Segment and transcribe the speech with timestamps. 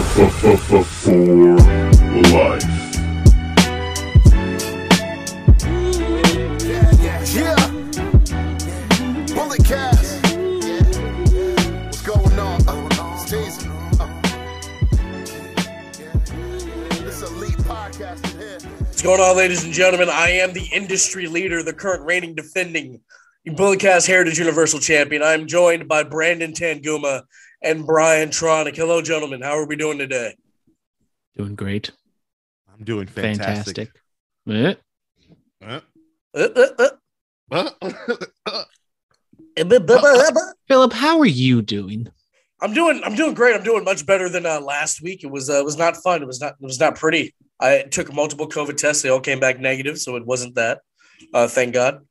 [0.00, 0.28] For
[2.32, 2.62] life.
[18.80, 20.08] What's going on, ladies and gentlemen?
[20.10, 23.00] I am the industry leader, the current reigning defending
[23.48, 25.22] Bulletcast Heritage Universal Champion.
[25.24, 27.22] I'm joined by Brandon Tanguma
[27.62, 28.76] and Brian Tronic.
[28.76, 29.42] Hello, gentlemen.
[29.42, 30.36] How are we doing today?
[31.36, 31.90] Doing great.
[32.72, 33.92] I'm doing fantastic.
[34.46, 34.80] Fantastic.
[35.62, 35.80] Eh.
[36.34, 36.90] Uh, uh,
[37.50, 37.70] uh.
[40.68, 42.08] Philip, how are you doing?
[42.60, 43.00] I'm doing.
[43.04, 43.54] I'm doing great.
[43.54, 45.24] I'm doing much better than uh, last week.
[45.24, 45.48] It was.
[45.48, 46.22] Uh, it was not fun.
[46.22, 46.54] It was not.
[46.60, 47.34] It was not pretty.
[47.60, 49.02] I took multiple COVID tests.
[49.02, 50.80] They all came back negative, so it wasn't that.
[51.34, 52.06] Uh, thank God.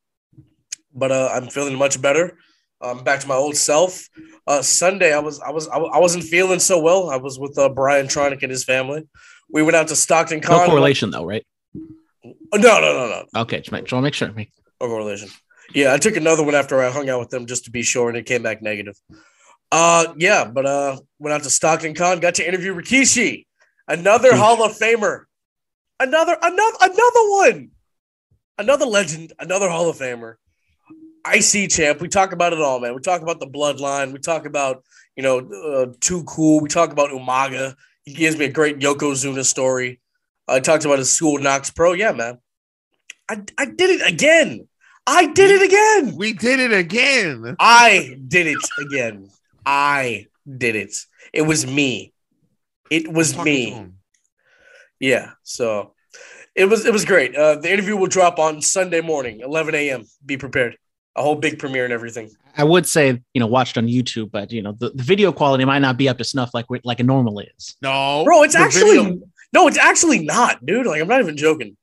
[0.93, 2.37] But uh, I'm feeling much better.
[2.81, 4.07] I'm back to my old self.
[4.45, 5.39] Uh, Sunday, I was.
[5.39, 5.67] I was.
[5.67, 7.09] I, wasn't feeling so well.
[7.09, 9.07] I was with uh, Brian Tronic and his family.
[9.49, 10.69] We went out to Stockton No Con.
[10.69, 11.45] correlation, though, right?
[12.23, 13.41] No, no, no, no.
[13.41, 14.31] Okay, just make, just make sure.
[14.33, 15.29] Make- No correlation.
[15.73, 18.09] Yeah, I took another one after I hung out with them just to be sure,
[18.09, 18.95] and it came back negative.
[19.71, 23.45] Uh, yeah, but uh, went out to Stockton Con, got to interview Rikishi,
[23.87, 24.37] another Oof.
[24.37, 25.23] Hall of Famer,
[25.99, 27.71] another, another, another one,
[28.57, 30.35] another legend, another Hall of Famer,
[31.33, 32.01] IC champ.
[32.01, 32.95] We talk about it all, man.
[32.95, 34.13] We talk about the bloodline.
[34.13, 34.83] We talk about
[35.17, 36.61] you know, uh, too cool.
[36.61, 37.75] We talk about Umaga.
[38.05, 39.99] He gives me a great Yokozuna story.
[40.47, 41.91] I talked about his school KnokX Pro.
[41.91, 42.37] Yeah, man.
[43.27, 44.67] I, I did it again.
[45.05, 46.15] I did it again.
[46.15, 47.55] We did it again.
[47.59, 49.29] I did it again.
[49.65, 50.95] I did it.
[51.33, 52.13] It was me.
[52.89, 53.91] It was me.
[54.99, 55.31] Yeah.
[55.43, 55.93] So
[56.55, 57.35] it was it was great.
[57.35, 60.05] Uh, the interview will drop on Sunday morning, 11 a.m.
[60.25, 60.77] Be prepared.
[61.17, 62.29] A whole big premiere and everything.
[62.55, 65.65] I would say, you know, watched on YouTube, but you know, the, the video quality
[65.65, 67.75] might not be up to snuff like we- like it normally is.
[67.81, 69.19] No, Bro, it's actually video-
[69.51, 70.85] no, it's actually not, dude.
[70.85, 71.75] Like I'm not even joking.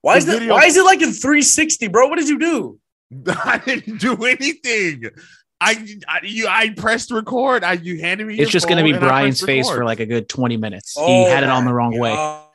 [0.00, 0.38] Why The is that?
[0.40, 2.08] video- Why is it like in 360, bro?
[2.08, 2.78] What did you do?
[3.28, 5.04] I didn't do anything.
[5.60, 7.62] I, I you I pressed record.
[7.62, 8.32] I you handed me.
[8.34, 10.06] It's your just going to be phone and I Brian's pressed face for like a
[10.06, 10.94] good 20 minutes.
[10.94, 12.12] he Oh had it on the wrong way.
[12.14, 12.46] God.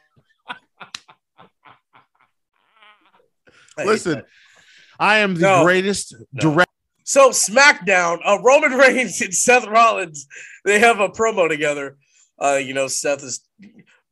[3.77, 4.25] I hate Listen, that.
[4.99, 5.63] I am the No.
[5.63, 6.41] greatest No.
[6.41, 6.71] direct.
[7.03, 10.27] So SmackDown, uh, Roman Reigns and Seth Rollins,
[10.63, 11.97] they have a promo together.
[12.41, 13.41] Uh, you know, Seth is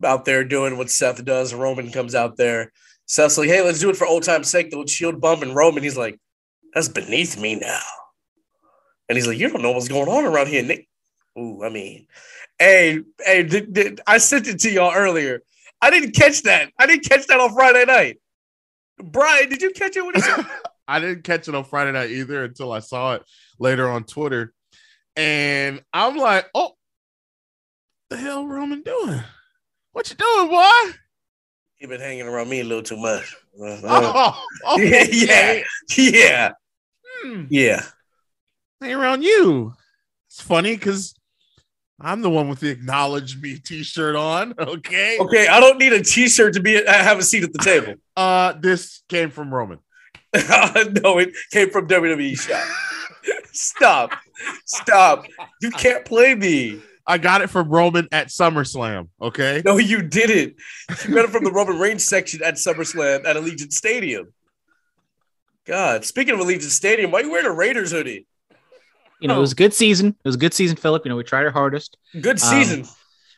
[0.04, 1.54] out there doing what Seth does.
[1.54, 2.72] Roman comes out there.
[3.06, 5.56] Seth's like, "Hey, let's do it for old time's sake." The old shield bump, and
[5.56, 6.20] Roman, he's like,
[6.74, 7.82] "That's beneath me now."
[9.10, 10.88] And he's like, "You don't know what's going on around here, Nick."
[11.38, 12.08] Ooh, I mean,
[12.60, 15.42] hey, hey, did, did, I sent it to y'all earlier.
[15.82, 16.72] I didn't catch that.
[16.80, 18.20] I didn't catch that on Friday night.
[18.98, 20.46] Brian, did you catch it said?
[20.88, 23.24] I didn't catch it on Friday night either until I saw it
[23.60, 24.54] later on Twitter,
[25.16, 26.74] and I'm like, "Oh,
[28.10, 29.22] the hell, Roman doing?
[29.94, 30.98] What you doing, boy?"
[31.80, 33.36] You've been hanging around me a little too much.
[33.62, 34.80] Uh, Oh, oh,
[35.12, 35.62] yeah,
[35.96, 36.52] yeah,
[37.24, 37.44] Hmm.
[37.52, 37.84] yeah.
[38.82, 39.74] hang around you.
[40.28, 41.14] It's funny because
[42.02, 44.56] I'm the one with the acknowledge me t-shirt on.
[44.60, 45.20] Okay.
[45.20, 47.94] Okay, I don't need a T-shirt to be have a seat at the table.
[48.18, 49.78] Uh this came from Roman.
[51.04, 52.66] no, it came from WWE shop.
[53.54, 54.18] Stop,
[54.66, 55.26] stop!
[55.62, 56.82] You can't play me.
[57.06, 59.10] I got it from Roman at SummerSlam.
[59.22, 59.62] Okay.
[59.64, 60.56] No, you didn't.
[61.08, 64.34] You got it from the Roman Reigns section at SummerSlam at Allegiant Stadium.
[65.66, 68.26] God, speaking of Allegiant Stadium, why are you wearing a Raiders hoodie?
[69.22, 70.08] You know, it was a good season.
[70.10, 71.06] It was a good season, Philip.
[71.06, 71.96] You know, we tried our hardest.
[72.20, 72.90] Good season, um,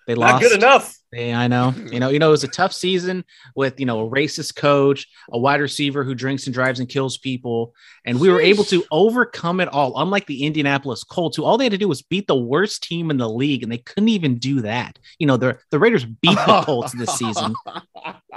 [0.07, 0.33] They lost.
[0.33, 0.95] not good enough.
[1.15, 1.73] Yeah, I know.
[1.93, 3.23] You know, you know, it was a tough season
[3.55, 7.17] with you know a racist coach, a wide receiver who drinks and drives and kills
[7.17, 9.97] people, and we were able to overcome it all.
[10.01, 13.11] Unlike the Indianapolis Colts, who all they had to do was beat the worst team
[13.11, 14.99] in the league, and they couldn't even do that.
[15.17, 17.55] You know, the the Raiders beat the Colts this season.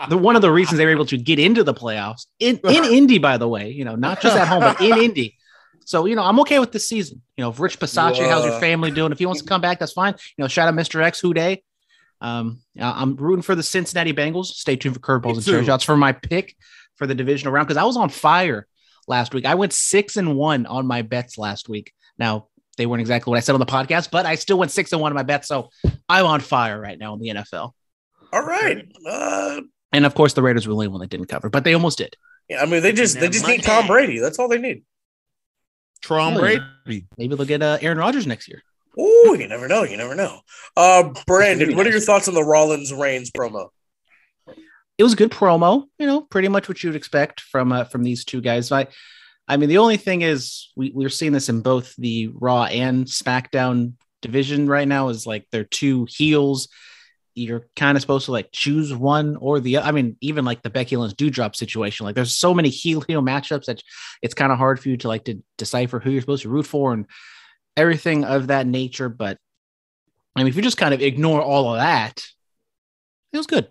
[0.08, 2.84] The one of the reasons they were able to get into the playoffs in in
[2.92, 3.70] Indy, by the way.
[3.70, 5.36] You know, not just at home, but in Indy.
[5.84, 7.22] So you know, I'm okay with this season.
[7.36, 9.10] You know, if Rich Bisaccia, how's your family doing?
[9.10, 10.14] If he wants to come back, that's fine.
[10.36, 11.02] You know, shout out Mr.
[11.02, 11.64] X Who Day.
[12.20, 14.46] Um, I- I'm rooting for the Cincinnati Bengals.
[14.46, 16.56] Stay tuned for curveballs and chair shots for my pick
[16.96, 18.66] for the divisional round because I was on fire
[19.06, 19.46] last week.
[19.46, 21.92] I went six and one on my bets last week.
[22.18, 24.92] Now they weren't exactly what I said on the podcast, but I still went six
[24.92, 25.48] and one on my bets.
[25.48, 25.70] So
[26.08, 27.72] I'm on fire right now in the NFL.
[28.32, 28.84] All right.
[29.08, 29.60] Uh,
[29.92, 31.98] And of course, the Raiders were the only one that didn't cover, but they almost
[31.98, 32.16] did.
[32.48, 34.18] yeah, I mean, they just they just need Tom Brady.
[34.18, 34.82] That's all they need.
[36.02, 36.40] Tom Oh.
[36.40, 37.06] Brady.
[37.16, 38.62] Maybe they'll get uh, Aaron Rodgers next year.
[39.00, 39.84] Ooh, you never know.
[39.84, 40.40] You never know.
[40.76, 43.68] Uh, Brandon, what are your thoughts on the Rollins Reigns promo?
[44.98, 48.02] it was a good promo, you know, pretty much what you'd expect from uh, from
[48.02, 48.70] these two guys.
[48.72, 48.88] I,
[49.46, 53.06] I mean, the only thing is we we're seeing this in both the Raw and
[53.06, 56.68] SmackDown division right now is like they're two heels.
[57.36, 59.86] you're kind of supposed to like choose one or the other.
[59.86, 63.22] I mean, even like the Becky Lynch Doudrop situation, like there's so many heel heel
[63.22, 63.80] matchups that
[64.20, 66.66] it's kind of hard for you to like to decipher who you're supposed to root
[66.66, 67.06] for and
[67.78, 69.08] everything of that nature.
[69.08, 69.38] But
[70.36, 72.22] I mean, if you just kind of ignore all of that,
[73.32, 73.68] it was good.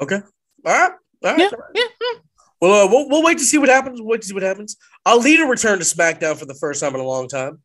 [0.00, 0.16] Okay.
[0.16, 0.22] All
[0.64, 0.92] right.
[1.24, 1.38] All right.
[1.38, 1.70] Yeah, all right.
[1.74, 2.18] yeah, yeah.
[2.60, 4.00] Well, uh, we'll we'll wait to see what happens.
[4.00, 4.76] We'll wait to see what happens.
[5.06, 7.60] Alita returned to SmackDown for the first time in a long time.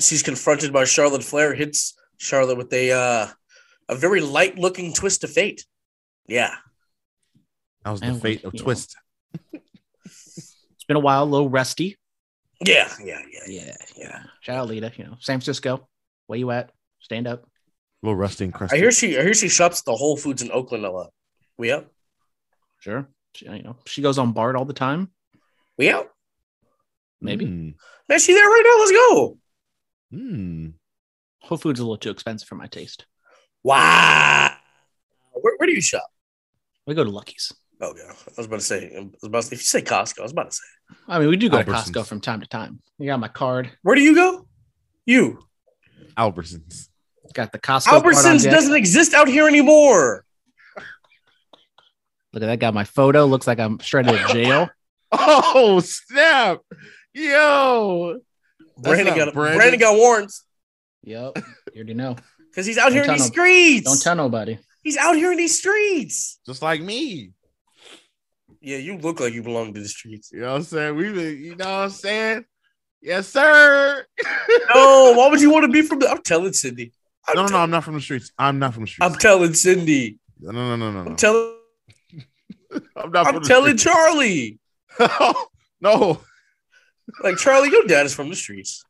[0.00, 1.54] She's confronted by Charlotte Flair.
[1.54, 3.26] Hits Charlotte with a uh,
[3.88, 5.64] a very light looking twist of fate.
[6.26, 6.54] Yeah.
[7.84, 8.60] That was the And, fate of you.
[8.60, 8.96] Twist.
[10.04, 11.96] It's been a while, a little rusty.
[12.64, 12.88] Yeah.
[13.02, 13.20] Yeah.
[13.30, 13.40] Yeah.
[13.46, 14.22] Yeah, yeah.
[14.40, 15.88] Shout out Lita, you know, San Francisco.
[16.26, 16.70] Where you at?
[17.00, 17.42] Stand up.
[17.42, 18.76] A little rusty and crusty.
[18.76, 21.12] I hear she I hear she shops the Whole Foods in Oakland a lot.
[21.58, 21.90] We up?
[22.80, 23.08] Sure.
[23.34, 25.10] She, you know, she goes on BART all the time.
[25.76, 26.08] We out?
[27.20, 27.46] Maybe.
[27.46, 27.74] Mm.
[28.08, 28.78] Man, she there right now.
[28.78, 29.38] Let's go.
[30.12, 30.72] Mm.
[31.40, 33.06] Whole Foods is a little too expensive for my taste.
[33.62, 34.50] Wow.
[35.32, 36.08] Where, where do you shop?
[36.86, 37.52] We go to Lucky's.
[37.80, 38.92] Oh yeah, I was about to say.
[38.94, 40.96] I was about to, if you say Costco, I was about to say.
[41.08, 42.80] I mean, we do go to Costco from time to time.
[42.98, 43.70] You got my card.
[43.82, 44.46] Where do you go?
[45.06, 45.38] You.
[46.16, 46.88] Albertsons.
[47.32, 48.00] Got the Costco.
[48.00, 48.52] Albertsons deck.
[48.52, 50.24] doesn't exist out here anymore.
[52.32, 52.58] Look at that.
[52.58, 53.24] Got my photo.
[53.24, 54.68] Looks like I'm straight out of jail.
[55.12, 56.60] Oh snap!
[57.12, 58.20] Yo,
[58.76, 59.58] That's Brandon got Brandon.
[59.58, 60.44] Brandon got warrants
[61.02, 61.32] yep.
[61.72, 62.16] You already know.
[62.50, 63.84] because he's out here in these tell streets.
[63.84, 64.58] Don't tell nobody.
[64.82, 66.40] He's out here in these streets.
[66.46, 67.32] just like me.
[68.60, 70.30] Yeah, you look like you belong to the streets.
[70.32, 70.96] You know what I'm saying?
[70.96, 72.44] We been, you know what I'm saying?
[73.00, 74.04] Yes, sir.
[74.74, 76.10] No, why would you want to be from the?
[76.10, 76.92] I'm telling Cindy.
[77.26, 78.32] I'm, no, no, no, I'm not from the streets.
[78.38, 79.10] I'm not from the streets.
[79.10, 80.18] I'm telling Cindy.
[80.40, 81.10] no, no, no, no, no.
[81.10, 81.54] I'm telling.
[82.96, 83.82] I'm not I'm telling streets.
[83.82, 84.58] Charlie.
[85.80, 86.20] no,
[87.22, 88.84] Like Charlie, your dad is from the streets.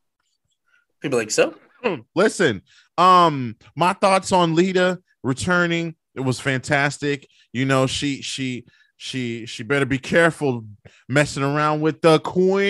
[1.01, 1.55] People like so.
[2.15, 2.63] listen.
[2.99, 5.95] Um, my thoughts on Lita returning.
[6.15, 7.29] It was fantastic.
[7.53, 8.67] You know, she she
[9.02, 10.67] she she better be careful
[11.08, 12.67] messing around with the Queen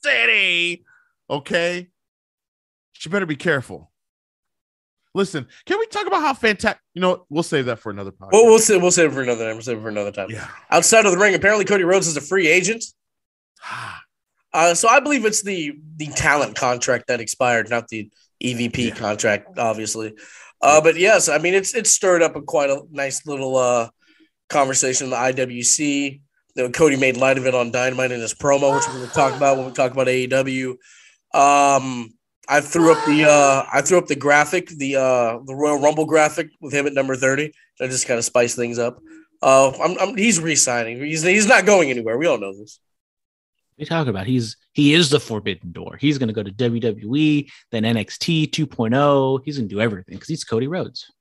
[0.00, 0.84] City.
[1.28, 1.88] Okay.
[2.92, 3.90] She better be careful.
[5.12, 6.80] Listen, can we talk about how fantastic?
[6.94, 8.30] You know, we'll save that for another podcast.
[8.32, 9.56] Well, we'll save, we'll save it for another time.
[9.56, 10.28] We'll save it for another time.
[10.30, 10.46] yeah.
[10.70, 12.84] Outside of the ring, apparently Cody Rhodes is a free agent.
[14.52, 18.08] Uh, so I believe it's the the talent contract that expired, not the
[18.42, 18.94] EVP Yeah.
[18.94, 20.14] contract, obviously.
[20.60, 23.88] Uh, but yes, I mean it's it's stirred up a quite a nice little uh,
[24.48, 26.20] conversation in the IWC.
[26.54, 29.08] You know, Cody made light of it on Dynamite in his promo, which we're going
[29.08, 30.70] to talk about when we talk about AEW.
[31.34, 32.14] Um,
[32.48, 36.06] I threw up the uh, I threw up the graphic, the uh, the Royal Rumble
[36.06, 37.52] graphic with him at number thirty.
[37.80, 38.98] I just kind of spice things up.
[39.42, 41.04] Uh, I'm, I'm, he's re-signing.
[41.04, 42.16] He's he's not going anywhere.
[42.16, 42.80] We all know this.
[43.76, 44.26] What are you talking about?
[44.26, 45.98] He's he is the forbidden door.
[46.00, 48.96] He's gonna go to WWE, then NXT 2.0.
[48.96, 49.38] oh.
[49.44, 51.12] He's gonna do everything because he's Cody Rhodes.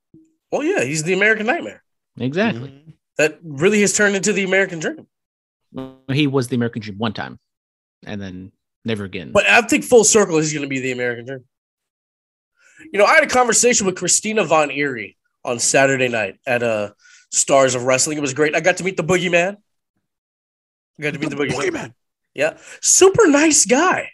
[0.51, 1.83] Well, yeah, he's the American Nightmare.
[2.17, 2.69] Exactly.
[2.69, 2.93] Mhm.
[3.17, 5.07] That really has turned into the American Dream.
[6.09, 7.39] He was the American Dream one time,
[8.05, 8.53] and then
[8.85, 9.31] never again.
[9.33, 11.43] But I think full circle, he's going to be the American Dream.
[12.93, 16.91] You know, I had a conversation with Christina Von Eerie on Saturday night at uh,
[17.31, 18.17] Stars of Wrestling.
[18.17, 18.55] It was great.
[18.55, 19.57] I got to meet the Boogeyman.
[20.97, 21.51] I got to meet the, Boogeyman.
[21.51, 21.93] Boogeyman.
[22.35, 24.09] Yeah, super nice guy.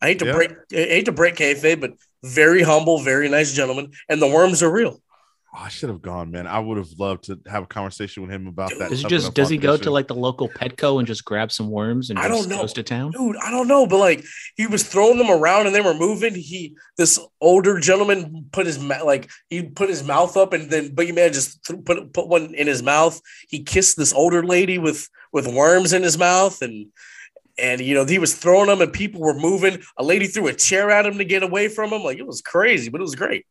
[0.00, 0.32] I hate to Yeah.
[0.32, 3.90] break, I hate to break kayfabe, but very humble, very nice gentleman.
[4.08, 5.02] And the worms are real.
[5.54, 6.46] Oh, I should have gone, man.
[6.46, 8.90] I would have loved to have a conversation with him about that.
[8.90, 11.70] does he just does he go to like the local Petco and just grab some
[11.70, 12.60] worms and I just don't know.
[12.62, 13.12] goes to town?
[13.12, 14.22] dude i don't know but like
[14.56, 18.78] he was throwing them around and they were moving he this older gentleman put his
[18.78, 22.54] like he put his mouth up and then boogie man just th- put put one
[22.54, 26.88] in his mouth he kissed this older lady with with worms in his mouth and
[27.58, 30.52] and you know he was throwing them and people were moving a lady threw a
[30.54, 33.14] chair at him to get away from him like it was crazy but it was
[33.14, 33.44] great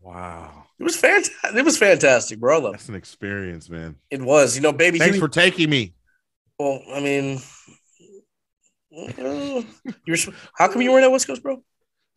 [0.00, 3.96] Wow, it was fantastic it was fantastic bro that's an experience, man.
[4.10, 4.22] it.
[4.22, 5.92] was you know baby Thanks Huey- for taking me.
[6.58, 7.40] well i mean
[8.96, 9.62] uh,
[10.06, 10.16] you're
[10.56, 11.62] how come you weren't at west coast bro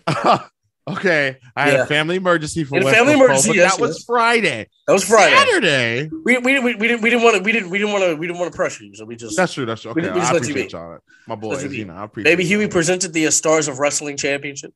[0.87, 3.55] okay, I had a family emergency for You a West family Coast Pro, emergency, but
[3.55, 4.03] yes, that was.
[4.03, 4.67] Friday.
[4.87, 6.09] that was friday Saturday.
[6.23, 8.15] We, we, we, we didn't we didn't want to we didn't we didn't want to
[8.15, 9.65] we didn't want to pressure you so we just That's true.
[9.65, 9.91] That's true.
[9.91, 10.77] Okay, we just I let appreciate be.
[10.77, 10.99] y'all.
[11.27, 12.31] My boy, you you know, I appreciate.
[12.31, 12.71] baby Huey y'all.
[12.71, 14.73] presented the uh, Stars of Wrestling Championship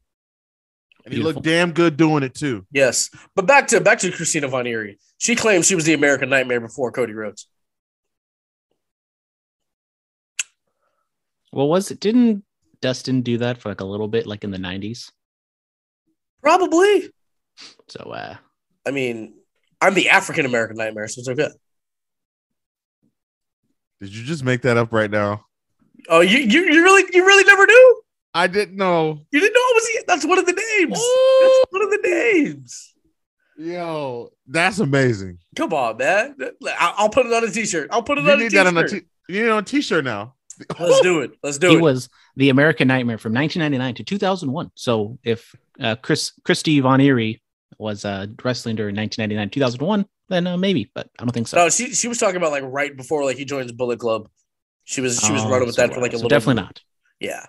[1.06, 2.66] and he looked damn good doing it too.
[2.72, 6.30] yes but back to back to Christina Von Eerie she claims she was the American
[6.30, 7.48] Nightmare before Cody Rhodes
[11.56, 12.02] Well, was it?
[12.02, 12.44] Didn't
[12.82, 15.10] Dustin do that for like a little bit, like in the '90s?
[16.46, 17.10] Probably
[17.88, 18.36] So, uh,
[18.88, 19.34] I mean
[19.82, 21.50] I'm the African American Nightmare so it's okay
[24.02, 25.46] Did you just make that up right now?
[26.10, 28.02] oh you you, you really you really never knew
[28.34, 29.22] I didn't know.
[29.32, 30.00] you didn't know it was he?
[30.08, 31.00] That's one of the names.
[31.00, 31.40] Ooh.
[31.42, 32.94] That's one of the names.
[33.58, 35.38] Yo, that's amazing.
[35.56, 36.36] Come on, man.
[36.68, 37.88] I- I'll put it on a t-shirt.
[37.92, 38.66] I'll put it You on a need t-shirt.
[38.66, 40.36] that on a t- you need it on a t-shirt now.
[40.80, 41.32] Let's do it.
[41.44, 41.72] Let's do it.
[41.72, 41.82] he it.
[41.82, 44.72] was the American Nightmare from 1999 to 2001.
[44.76, 47.42] So if uh, Chris Christy Von Eerie
[47.78, 51.58] was uh, wrestling during 1999 2001, then uh, maybe, but I don't think so.
[51.58, 54.30] no, she she was talking about like right before like he joins Bullet Club.
[54.86, 56.30] She was she was Oh, running with so that for like a so little.
[56.30, 56.82] definitely not.
[57.20, 57.46] Yeah.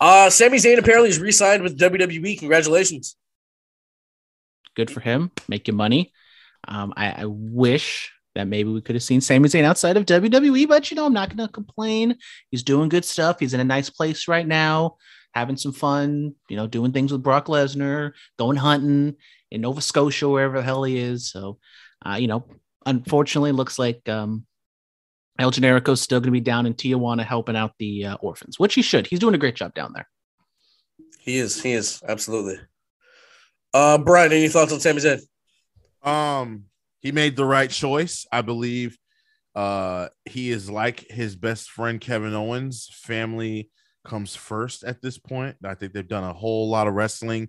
[0.00, 2.38] Uh Sami Zayn apparently is re-signed with WWE.
[2.38, 3.16] Congratulations.
[4.76, 6.12] Good for him, making money.
[6.66, 10.68] Um, I, I wish that maybe we could have seen Sami Zayn outside of WWE,
[10.68, 12.16] but you know, I'm not going to complain.
[12.50, 13.40] He's doing good stuff.
[13.40, 14.96] He's in a nice place right now,
[15.34, 19.16] having some fun, you know, doing things with Brock Lesnar, going hunting
[19.50, 21.30] in Nova Scotia, wherever the hell he is.
[21.30, 21.58] So,
[22.06, 22.44] uh, you know,
[22.86, 24.46] unfortunately, looks like um,
[25.38, 28.74] El Generico's still going to be down in Tijuana helping out the uh, orphans, which
[28.74, 29.06] he should.
[29.06, 30.08] He's doing a great job down there.
[31.18, 31.60] He is.
[31.62, 32.60] He is absolutely.
[33.74, 35.20] Uh, Brian, any thoughts on Sami Zayn?
[36.02, 36.64] Um,
[37.00, 38.26] he made the right choice.
[38.30, 38.96] I believe
[39.54, 42.88] uh he is like his best friend Kevin Owens.
[42.92, 43.70] Family
[44.04, 45.56] comes first at this point.
[45.64, 47.48] I think they've done a whole lot of wrestling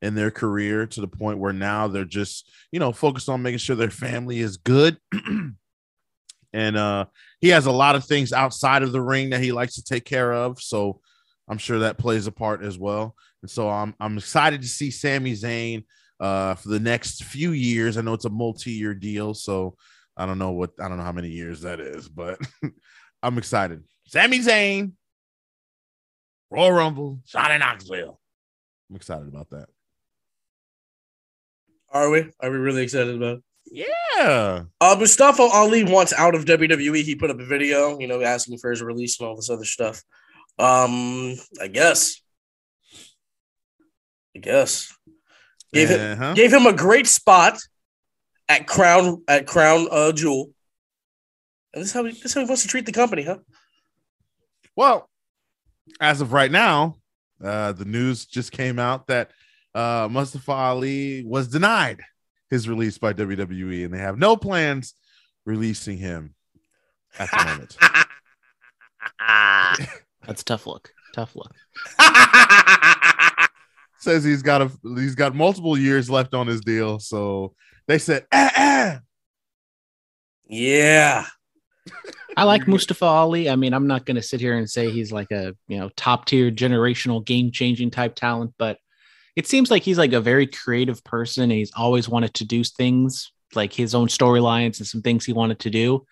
[0.00, 3.58] in their career to the point where now they're just, you know, focused on making
[3.58, 4.96] sure their family is good.
[6.52, 7.04] and uh
[7.40, 10.04] he has a lot of things outside of the ring that he likes to take
[10.04, 11.00] care of, so
[11.48, 13.14] I'm sure that plays a part as well.
[13.42, 15.84] And so I'm I'm excited to see Sami Zayn
[16.22, 17.98] uh, for the next few years.
[17.98, 19.76] I know it's a multi-year deal, so
[20.16, 22.38] I don't know what I don't know how many years that is, but
[23.22, 23.82] I'm excited.
[24.06, 24.92] Sami Zayn,
[26.50, 28.20] Royal Rumble, Johnny Knoxville.
[28.88, 29.66] I'm excited about that.
[31.90, 32.30] Are we?
[32.40, 33.44] Are we really excited about it?
[33.66, 34.64] Yeah.
[34.80, 37.02] Uh, Mustafa Ali wants out of WWE.
[37.02, 39.64] He put up a video, you know, asking for his release and all this other
[39.64, 40.02] stuff.
[40.58, 42.20] Um, I guess.
[44.36, 44.94] I guess.
[45.72, 46.34] Gave him Uh-huh.
[46.34, 47.58] gave him a great spot
[48.48, 50.50] at Crown at Crown uh, Jewel.
[51.72, 53.38] And this is how he, this is how he wants to treat the company, huh?
[54.76, 55.08] Well,
[56.00, 56.96] as of right now,
[57.42, 59.30] uh, the news just came out that
[59.74, 62.00] uh, Mustafa Ali was denied
[62.50, 64.92] his release by WWE, and they have no plans
[65.46, 66.34] releasing him
[67.18, 67.76] at the moment.
[70.26, 70.92] That's a tough look.
[71.14, 71.52] Tough look.
[74.02, 77.54] Says he's got a he's got multiple years left on his deal, so
[77.86, 79.00] they said, ah, ah.
[80.48, 81.24] yeah.
[82.36, 83.48] I like Mustafa Ali.
[83.48, 85.88] I mean, I'm not going to sit here and say he's like a you know
[85.96, 88.78] top tier generational game changing type talent, but
[89.36, 91.44] it seems like he's like a very creative person.
[91.44, 95.32] And he's always wanted to do things like his own storylines and some things he
[95.32, 96.04] wanted to do,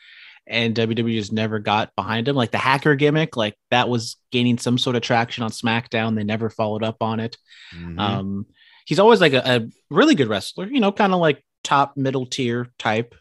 [0.51, 2.37] and WWE just never got behind him.
[2.37, 6.17] Like the hacker gimmick, like that was gaining some sort of traction on SmackDown.
[6.17, 7.39] They never followed up on it.
[7.75, 7.99] Mhm.
[7.99, 8.47] Um,
[8.85, 12.27] he's always like a, a really good wrestler, you know, kind of like top middle
[12.27, 13.15] tier type.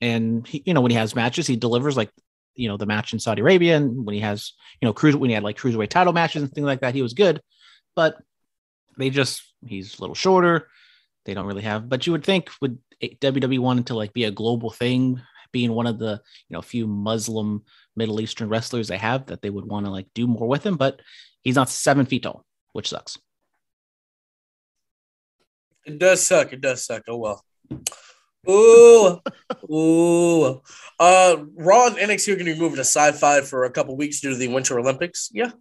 [0.00, 2.10] And he, you know, when he has matches, he delivers like,
[2.54, 5.30] you know, the match in Saudi Arabia, and when he has, you know, cruise when
[5.30, 7.40] he had like cruiserweight title matches and things like that, he was good.
[7.96, 8.16] But
[8.98, 10.68] they just he's a little shorter.
[11.24, 11.88] They don't really have.
[11.88, 15.20] But you would think would WWE wanted to like be a global thing,
[15.54, 17.62] being one of the you know few Muslim
[17.96, 20.76] Middle Eastern wrestlers they have, that they would want to like do more with him.
[20.76, 21.00] But
[21.42, 22.44] he's not seven feet tall,
[22.74, 23.16] which sucks.
[25.86, 26.52] It does suck.
[26.52, 27.04] It does suck.
[27.08, 27.44] Oh well.
[28.46, 29.20] Ooh,
[29.72, 30.60] ooh.
[31.00, 34.20] Uh, Raw and NXT are going to be moving to Syfy for a couple weeks
[34.20, 35.30] due to the Winter Olympics.
[35.32, 35.52] Yeah,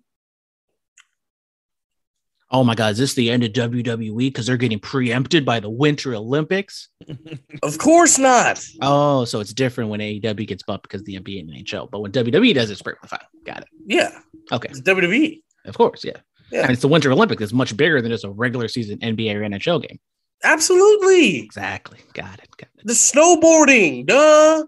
[2.53, 5.69] Oh my God, is this the end of WWE because they're getting preempted by the
[5.71, 6.87] Winter Olympics?
[7.63, 8.63] of course not.
[8.81, 12.11] Oh, so it's different when AEW gets bumped because the NBA and NHL, but when
[12.11, 13.25] WWE does, it's perfectly fine.
[13.43, 13.67] Got it.
[13.87, 14.19] Yeah,
[14.51, 15.41] Okay, it's WWE.
[15.65, 16.17] of course, yeah.
[16.51, 16.61] Yeah.
[16.61, 17.41] And it's the Winter Olympics.
[17.41, 19.99] It's much bigger than just a regular season NBA or NHL game.
[20.43, 21.39] Absolutely.
[21.39, 21.97] Exactly.
[22.13, 22.49] Got it.
[22.57, 22.85] Got it.
[22.85, 24.05] The snowboarding.
[24.05, 24.63] Duh.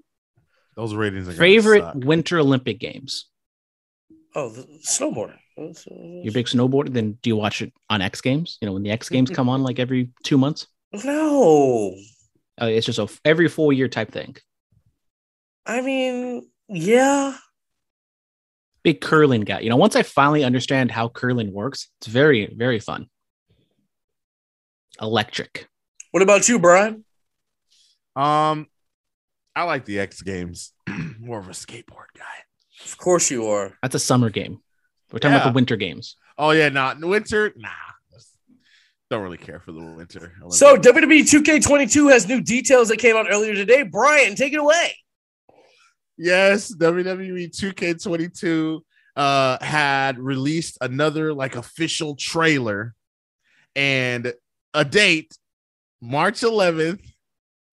[0.75, 1.93] Those ratings are gonna Favorite suck.
[1.97, 3.27] Winter Olympic games?
[4.33, 5.37] Oh, the snowboarding.
[5.57, 6.91] You're a big snowboarder.
[6.93, 8.57] Then do you watch it on X Games?
[8.61, 10.67] You know when the X Games come on like every two months.
[11.03, 11.95] No.
[12.57, 14.35] Oh, it's just a f- every four year type thing.
[15.65, 17.35] I mean, yeah.
[18.83, 19.61] Big curling guy.
[19.61, 23.07] You know, once I finally understand how curling works, it's very very fun.
[25.01, 25.67] Electric.
[26.11, 27.03] What about you, Brian?
[28.15, 28.67] Um,
[29.55, 30.73] I like the X Games.
[31.19, 32.43] More of a skateboard guy.
[32.83, 33.77] Of course you are.
[33.81, 34.59] That's a summer game.
[35.11, 36.15] We're talking about the winter games.
[36.37, 37.53] Oh yeah, not winter.
[37.55, 37.69] Nah,
[39.09, 40.33] don't really care for the winter.
[40.49, 43.83] So WWE 2K22 has new details that came out earlier today.
[43.83, 44.95] Brian, take it away.
[46.17, 48.81] yes, WWE 2K22
[49.15, 52.93] uh had released another like official trailer
[53.75, 54.33] and
[54.73, 55.37] a date,
[56.01, 56.99] March 11th.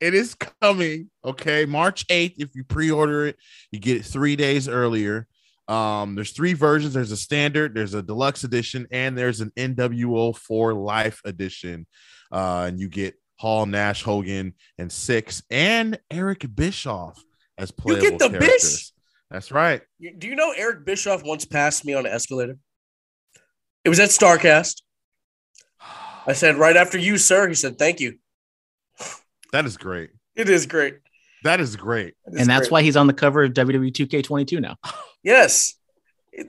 [0.01, 1.11] It is coming.
[1.25, 2.35] Okay, March 8th.
[2.39, 3.37] If you pre-order it,
[3.71, 5.27] you get it three days earlier.
[5.73, 6.93] Um, there's three versions.
[6.93, 11.87] There's a standard, there's a deluxe edition, and there's an NWO 4 Life edition.
[12.31, 17.23] Uh, and you get Hall, Nash, Hogan, and Six, and Eric Bischoff
[17.57, 18.63] as playable You get the characters.
[18.63, 18.93] Bish?
[19.31, 19.81] That's right.
[20.19, 22.59] Do you know Eric Bischoff once passed me on an escalator?
[23.83, 24.83] It was at Starcast.
[26.27, 27.49] I said, right after you, sir.
[27.49, 28.19] He said, thank you.
[29.53, 30.11] That is great.
[30.37, 30.99] It is great.
[31.45, 32.15] That is great.
[32.27, 32.73] It is and that's great.
[32.73, 34.77] why he's on the cover of WWE 2K22 now.
[35.23, 35.75] Yes.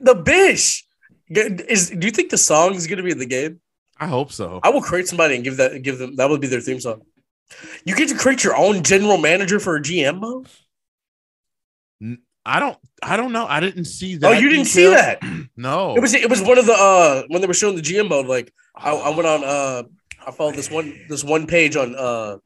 [0.00, 0.84] The Bish.
[1.28, 3.60] Is do you think the song is gonna be in the game?
[3.98, 4.60] I hope so.
[4.62, 7.02] I will create somebody and give that give them that would be their theme song.
[7.84, 10.48] You get to create your own general manager for a GM mode?
[12.46, 12.78] I don't.
[13.02, 13.46] I don't know.
[13.46, 14.28] I didn't see that.
[14.28, 15.20] Oh, you didn't see that.
[15.56, 15.94] No.
[15.96, 18.26] It was it was one of the uh when they were showing the GM mode,
[18.26, 19.84] like I, I went on uh
[20.26, 22.38] I followed this one this one page on uh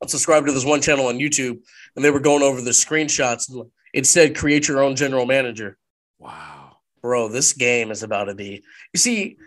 [0.00, 1.58] I'm subscribed to this one channel on YouTube
[1.96, 5.78] and they were going over the screenshots and it said create your own general manager.
[6.18, 6.76] Wow.
[7.00, 8.62] Bro, this game is about to be
[8.92, 9.38] you see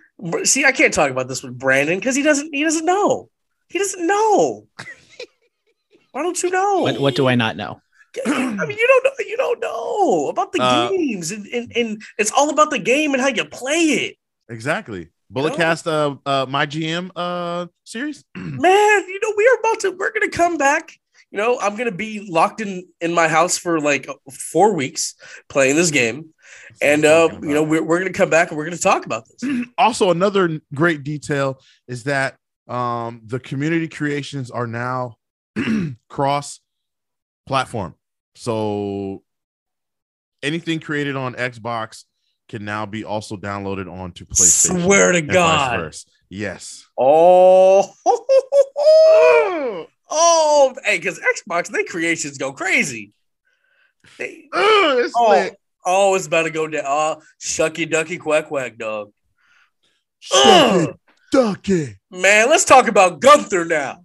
[0.44, 3.30] see I can't talk about this with Brandon because he doesn't he doesn't know.
[3.70, 4.68] He doesn't know.
[6.12, 6.82] Why don't you know?
[6.82, 7.80] What, what do I not know?
[8.26, 9.12] I mean, you don't know.
[9.20, 13.14] You don't know about the Uh, games, and, and and it's all about the game
[13.14, 14.18] and how you play it.
[14.50, 15.10] Exactly.
[15.32, 15.86] Bulletcast.
[15.86, 17.12] Uh, uh, my GM.
[17.16, 18.26] Uh, series.
[18.36, 20.98] man you know we are about to we're gonna come back
[21.32, 25.16] you know i'm gonna be locked in in my house for like four weeks
[25.48, 26.30] playing this game.
[26.82, 29.68] And uh you know we're, we're gonna come back and we're gonna talk about this.
[29.78, 35.16] Also another great detail is that um the community creations are now
[36.10, 36.60] cross
[37.48, 37.96] platform
[38.36, 39.24] so
[40.44, 42.06] anything created on xbox
[42.48, 45.94] can now be also downloaded onto playstation swear to god.
[46.30, 46.86] yes.
[46.98, 47.94] Oh
[50.10, 53.12] oh hey because xbox they creations go crazy
[54.18, 55.56] they, Ugh, it's oh, lit.
[55.86, 59.12] oh it's about to go down oh shucky ducky quack quack dog
[60.22, 60.94] Shucky
[61.32, 61.98] ducky.
[62.12, 64.04] man let's talk about gunther now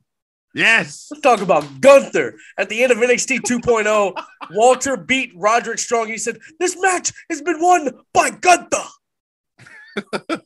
[0.54, 2.34] yes Let's talk about Gunther.
[2.58, 4.14] At the end of NXT 2.0, oh,
[4.50, 6.08] Walter beat Roderick Strong.
[6.08, 8.84] He said, This match has been won by Gunther.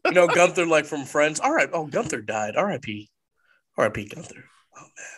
[0.04, 1.40] you know, Gunther, like from Friends.
[1.40, 1.68] All right.
[1.72, 2.54] Oh, Gunther died.
[2.56, 3.08] RIP.
[3.76, 4.44] RIP Gunther.
[4.76, 5.17] Oh, man.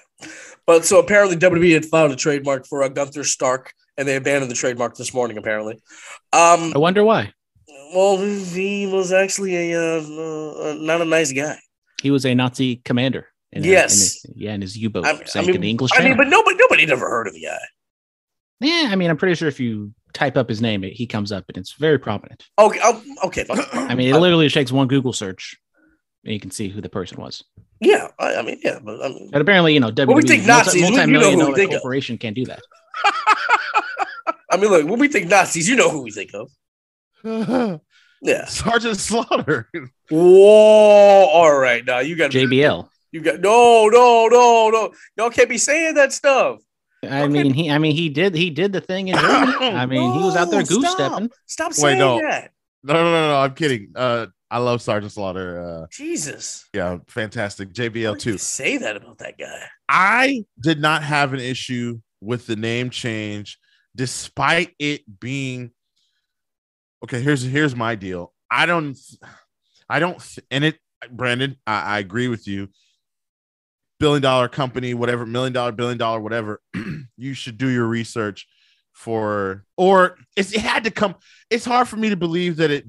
[0.67, 4.51] But so apparently WWE had filed a trademark for a Gunther Stark, and they abandoned
[4.51, 5.75] the trademark this morning, apparently.
[6.33, 7.33] Um, I wonder why.
[7.95, 11.59] well, he was actually a uh, uh, not a nice guy.
[12.03, 13.27] He was a Nazi commander.
[13.53, 13.93] in a- in Yes.
[14.23, 16.29] his- yeah, in his U-boat I, I sank mean, in the English I mean, but
[16.29, 17.59] nobody, nobody ever heard of the guy.
[18.61, 21.33] yeah, I mean, I'm pretty sure if you type up his name, it, he comes
[21.33, 22.45] up and it's very prominent.
[22.59, 23.45] Okay, oh, okay.
[23.73, 25.57] I mean, it literally just takes one Google search
[26.25, 27.43] and you can see who the person was.
[27.81, 30.47] Yeah, I, I mean, yeah, but I mean, But apparently, you know, WWE, we think
[30.47, 31.81] Nazis, we- you know multi-million who we dollar think of.
[31.81, 32.61] corporation can't do that.
[34.51, 37.81] I mean, look, when we think Nazis, you know who we think of.
[38.23, 38.45] Yeah.
[38.45, 39.71] Sergeant Slaughter.
[40.11, 41.27] Whoa!
[41.33, 42.87] All right, now you got JBL.
[43.13, 44.93] You got no, no, no, no.
[45.17, 46.61] Y'all can't be saying that stuff.
[47.03, 47.71] I mean, he.
[47.71, 48.35] I mean, he did.
[48.35, 49.69] He did the thing in Germany.
[49.75, 51.13] I mean, he was out there goose stop.
[51.13, 51.31] stepping.
[51.47, 52.19] Stop Wait, saying no.
[52.21, 52.51] that.
[52.85, 53.37] No, no, no, no.
[53.41, 53.93] I'm kidding.
[53.97, 55.61] Uh, I love Sergeant Slaughter.
[55.61, 56.69] Uh, Jesus.
[56.75, 57.73] yeah, fantastic.
[57.73, 58.37] JBL too.
[58.37, 59.67] Say that about that guy.
[59.89, 63.59] I did not have an issue with the name change,
[63.95, 65.71] despite it being
[67.05, 67.21] okay.
[67.21, 68.33] Here's here's my deal.
[68.51, 68.99] I don't,
[69.89, 70.79] I don't, and it,
[71.11, 71.57] Brandon.
[71.67, 72.69] I, I agree with you.
[74.01, 76.61] Billion dollar company, whatever, million dollar, billion dollar, whatever.
[77.17, 78.49] you should do your research
[78.93, 81.15] for, or it's, it had to come.
[81.51, 82.85] It's hard for me to believe that it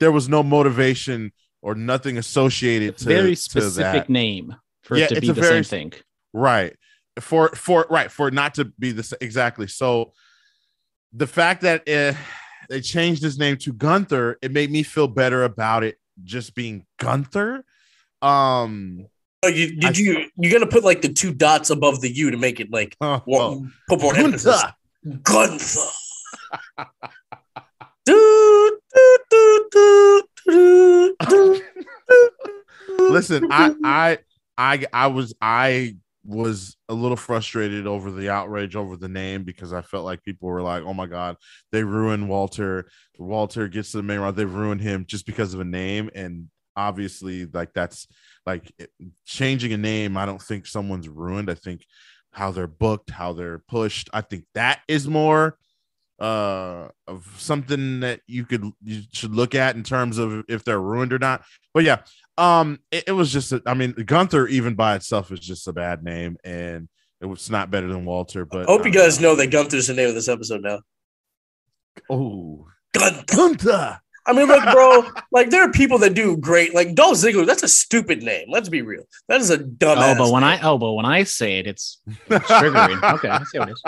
[0.00, 1.32] there was no motivation
[1.62, 4.08] or nothing associated to Very to specific that.
[4.10, 6.00] name for Yeah, it to it's be a the very- same thing.
[6.32, 6.74] right
[7.20, 10.12] for for right for it not to be the exactly so
[11.12, 12.16] the fact that uh,
[12.68, 16.86] they changed his name to gunther it made me feel better about it just being
[16.98, 17.64] gunther
[18.22, 19.06] um
[19.44, 20.28] Oh, you, did I- you?
[20.36, 22.96] You got to put like the two dots above the U to make it like
[23.00, 24.60] oh, one, put more emphasis.
[25.22, 25.80] Gunther.
[28.08, 31.60] Do, do, do, do, do, do,
[32.08, 33.10] do.
[33.10, 34.18] listen i i
[34.56, 35.94] i i was i
[36.24, 40.48] was a little frustrated over the outrage over the name because i felt like people
[40.48, 41.36] were like oh my god
[41.70, 42.88] they ruined walter.
[43.18, 46.08] Walter gets to the main round they ruined him just because of a name.
[46.14, 48.06] And obviously like that's
[48.46, 48.72] like
[49.26, 51.50] changing a name i don't think someone's ruined.
[51.50, 51.84] I think
[52.30, 55.58] how they're booked how they're pushed i think that is more
[56.18, 60.80] uh of something that you could you should look at in terms of if they're
[60.80, 61.44] ruined or not.
[61.72, 61.98] But yeah,
[62.36, 65.72] um, it, it was just a, I mean Gunther even by itself is just a
[65.72, 66.88] bad name, and
[67.20, 68.44] it was not better than Walter.
[68.44, 70.80] But I hope you um, guys know that Gunther's the name of this episode now.
[72.10, 73.24] Oh, Gunther.
[73.26, 74.00] Gunther.
[74.28, 75.10] I mean, look, bro.
[75.32, 76.74] like there are people that do great.
[76.74, 78.48] Like Dolph Ziggler, that's a stupid name.
[78.50, 79.04] Let's be real.
[79.28, 79.98] That is a dumb.
[79.98, 83.14] Oh, but when I oh, but when I say it, it's triggering.
[83.14, 83.82] okay, I see what it is.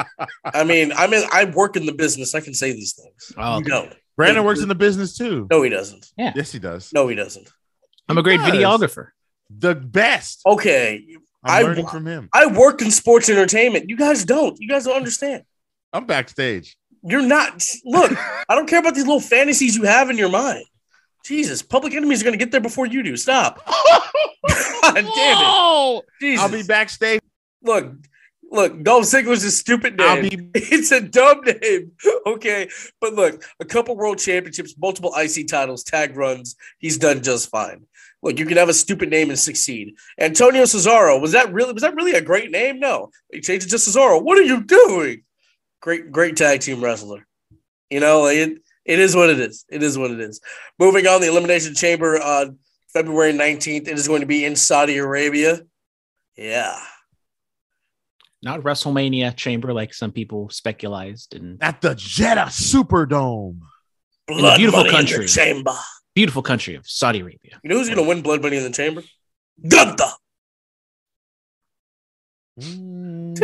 [0.44, 2.35] I mean, I mean, I work in the business.
[2.35, 3.33] I can say these things.
[3.37, 3.68] Oh, you okay.
[3.68, 3.94] don't.
[4.16, 5.46] Brandon works in the business too.
[5.50, 6.11] No, he doesn't.
[6.16, 6.33] Yeah.
[6.35, 6.90] Yes, he does.
[6.92, 7.48] No, he doesn't.
[8.09, 8.50] I'm a great does.
[8.50, 9.09] videographer.
[9.50, 10.40] The best.
[10.46, 11.05] Okay,
[11.44, 12.31] I'm I- learning from him.
[12.33, 13.90] I work in sports entertainment.
[13.90, 14.59] You guys don't.
[14.59, 15.44] You guys don't understand.
[15.92, 16.76] I'm backstage.
[17.02, 17.64] You're not.
[17.84, 18.12] Look,
[18.48, 20.64] I don't care about these little fantasies you have in your mind.
[21.24, 23.16] Jesus, Public Enemies are going to get there before you do.
[23.16, 23.64] Stop.
[24.82, 26.04] God damn it.
[26.20, 26.42] Jesus.
[26.42, 27.20] I'll be backstage.
[27.62, 27.92] Look,
[28.50, 30.08] look, Dolph Ziggler's a stupid name.
[30.08, 31.92] I'll be It's a dumb name.
[32.26, 32.68] Okay.
[33.00, 36.56] But look, a couple world championships, multiple IC titles, tag runs.
[36.78, 37.86] He's done just fine.
[38.22, 39.94] Look, you can have a stupid name and succeed.
[40.18, 42.78] Antonio Cesaro, was that really was that really a great name?
[42.78, 43.10] No.
[43.32, 44.22] He changed it to Cesaro.
[44.22, 45.22] What are you doing?
[45.80, 47.26] Great, great tag team wrestler.
[47.88, 49.64] You know, it it is what it is.
[49.68, 50.40] It is what it is.
[50.78, 52.58] Moving on, the Elimination Chamber on
[52.92, 53.88] February 19th.
[53.88, 55.60] It is going to be in Saudi Arabia.
[56.36, 56.78] Yeah.
[58.42, 63.58] Not WrestleMania chamber like some people speculated and at the Jeddah Superdome.
[64.26, 65.26] Blood beautiful money in the country.
[65.26, 65.74] chamber.
[66.14, 67.60] beautiful country of Saudi Arabia.
[67.62, 69.02] You know who's going to win Blood Money in the Chamber?
[69.68, 70.04] Gunther.
[72.58, 73.38] Mm.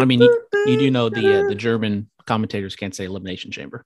[0.00, 3.84] I mean, you, you do know the uh, the German commentators can't say elimination chamber.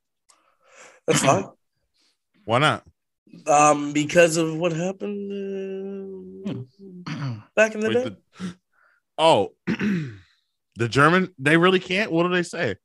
[1.06, 1.46] That's fine.
[2.44, 2.84] Why not?
[3.46, 5.32] Um, because of what happened
[6.46, 8.04] uh, back in the Wait, day.
[8.04, 8.54] the-
[9.16, 9.52] oh,
[10.76, 12.10] the German, they really can't.
[12.12, 12.76] What do they say?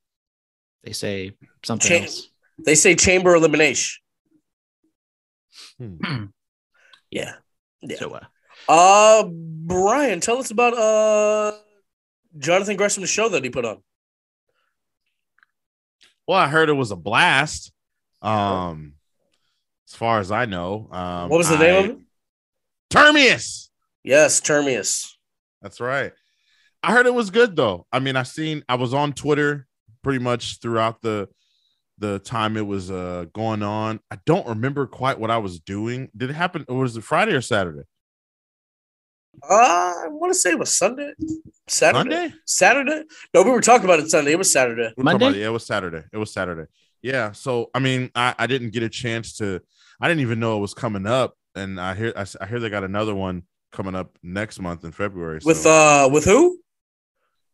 [0.83, 1.33] They say
[1.65, 2.29] something Cha- else.
[2.65, 4.01] They say chamber elimination.
[5.77, 6.25] Hmm.
[7.11, 7.33] Yeah.
[7.81, 7.97] Yeah.
[7.97, 8.25] So uh,
[8.67, 11.53] Uh, Brian, tell us about uh
[12.37, 13.81] Jonathan Gresham's show that he put on.
[16.27, 17.71] Well, I heard it was a blast.
[18.21, 18.93] Um,
[19.87, 21.97] as far as I know, um, What was the I- name of it?
[22.89, 23.69] Terminus.
[24.03, 25.17] Yes, Terminus.
[25.61, 26.13] That's right.
[26.83, 27.85] I heard it was good though.
[27.91, 29.67] I mean, I seen I was on Twitter
[30.03, 31.27] pretty much throughout the
[31.99, 33.99] the time it was uh going on.
[34.11, 36.09] I don't remember quite what I was doing.
[36.15, 36.65] Did it happen?
[36.67, 37.83] Or was it Friday or Saturday?
[39.43, 41.13] Uh, I want to say it was Sunday,
[41.67, 42.33] Saturday, Monday?
[42.45, 43.03] Saturday.
[43.33, 44.31] No, we were talking about it Sunday.
[44.31, 44.93] It was Saturday.
[44.97, 45.27] We're Monday?
[45.27, 46.03] about- yeah, it was Saturday.
[46.11, 46.69] It was Saturday.
[47.01, 47.31] Yeah.
[47.31, 49.61] So I mean, I, I didn't get a chance to.
[50.01, 52.83] I didn't even know it was coming up, and I hear I hear they got
[52.83, 55.39] another one coming up next month in February.
[55.43, 56.59] With uh, with who?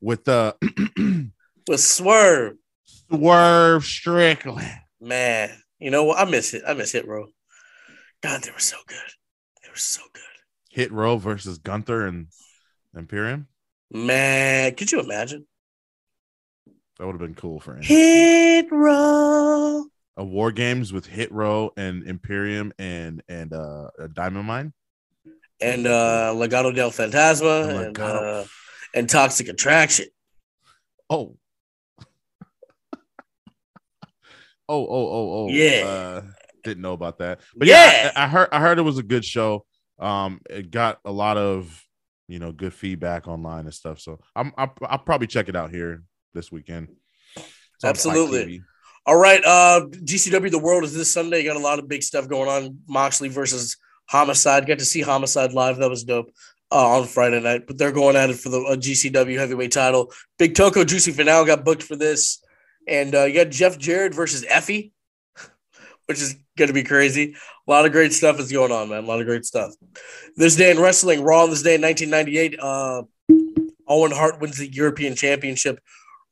[0.04, 0.54] with uh
[1.68, 2.58] With Swerve.
[2.86, 4.68] Swerve Strickland.
[5.00, 6.20] Man, you know what?
[6.20, 6.64] I miss it.
[6.68, 7.28] I miss it, bro.
[8.22, 8.98] God, they were so good.
[9.64, 10.13] They were so good.
[10.74, 12.30] Hit Row versus Gunther and
[12.98, 13.48] Imperium.
[13.92, 15.46] Man, could you imagine?
[16.98, 17.84] That would have been cool for him.
[17.84, 19.86] Hit Row.
[20.18, 24.74] A War Games with Hit Row and Imperium and and uh Diamond Mine.
[25.62, 28.44] And uh Legado del Fantasma And and, uh,
[28.96, 30.08] and Toxic Attraction.
[31.08, 31.38] Oh.
[32.02, 32.04] oh,
[34.70, 35.48] oh, oh, oh.
[35.50, 35.86] Yeah.
[35.86, 36.22] Uh,
[36.64, 37.42] didn't know about that.
[37.56, 38.12] But yeah, Yeah.
[38.16, 39.66] I, I heard I heard it was a good show.
[40.00, 41.84] Um, it got a lot of
[42.28, 44.00] you know good feedback online and stuff.
[44.00, 46.04] So I'm I'll, I'll probably check it out here
[46.34, 46.90] this weekend.
[47.84, 48.62] Absolutely.
[49.06, 49.44] All right.
[49.44, 51.44] Uh GCW The World is this Sunday.
[51.44, 52.80] Got a lot of big stuff going on.
[52.88, 53.78] Moxley versus
[54.10, 54.66] Homicide.
[54.66, 55.78] Got to see Homicide live.
[55.78, 56.32] That was dope.
[56.72, 60.12] Uh, on Friday night, but they're going at it for the uh, GCW heavyweight title.
[60.40, 62.44] Big Toko Juicy Finale got booked for this,
[62.88, 64.92] and uh, you got Jeff Jarrett versus Effy,
[66.06, 67.36] which is going to be crazy.
[67.68, 69.04] A lot of great stuff is going on, man.
[69.04, 69.74] A lot of great stuff.
[70.36, 73.04] This day in wrestling, Raw this day in 1998, uh,
[73.88, 75.80] Owen Hart wins the European Championship.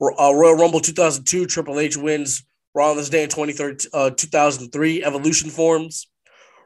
[0.02, 2.46] Uh, Royal Rumble 2002, Triple H wins.
[2.74, 6.08] Raw this day in 23rd, uh, 2003, Evolution forms.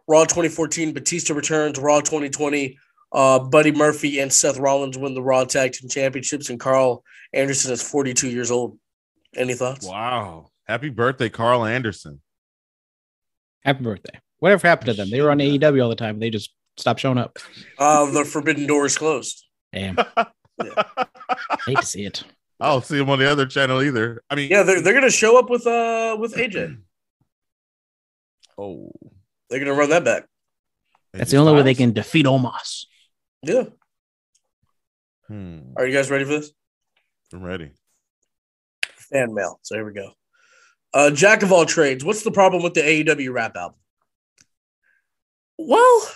[0.08, 1.80] Raw 2014, Batista returns.
[1.80, 2.78] Raw 2020,
[3.12, 7.72] uh, Buddy Murphy and Seth Rollins win the Raw Tag Team Championships, and Karl Anderson
[7.72, 8.78] is 42 years old.
[9.36, 9.88] Any thoughts?
[9.88, 10.52] Wow.
[10.68, 12.22] Happy birthday, Karl Anderson.
[13.66, 14.20] Happy birthday.
[14.40, 15.10] Whatever happened to them?
[15.10, 16.20] They were on AEW all the time.
[16.20, 17.38] They just stopped showing up.
[17.78, 19.46] Uh, the Forbidden Door is closed.
[19.74, 19.98] Damn,
[21.66, 22.24] hate to see it.
[22.60, 24.24] I don't see them on the other channel either.
[24.30, 26.78] I mean, Yeah, they're, they're gonna show up with uh with AJ.
[28.58, 28.92] oh,
[29.50, 30.26] They're gonna run that back.
[31.14, 32.86] That's the only way they can defeat Omos.
[33.42, 33.66] Yeah.
[35.28, 35.60] Hmm.
[35.76, 36.52] Are you guys ready for this?
[37.34, 37.72] I'm ready.
[39.12, 39.60] Fan mail.
[39.64, 40.12] So here we go.
[40.96, 42.06] Uh, Jack of all trades.
[42.06, 43.78] What's the problem with the AEW rap album?
[45.58, 46.08] Well,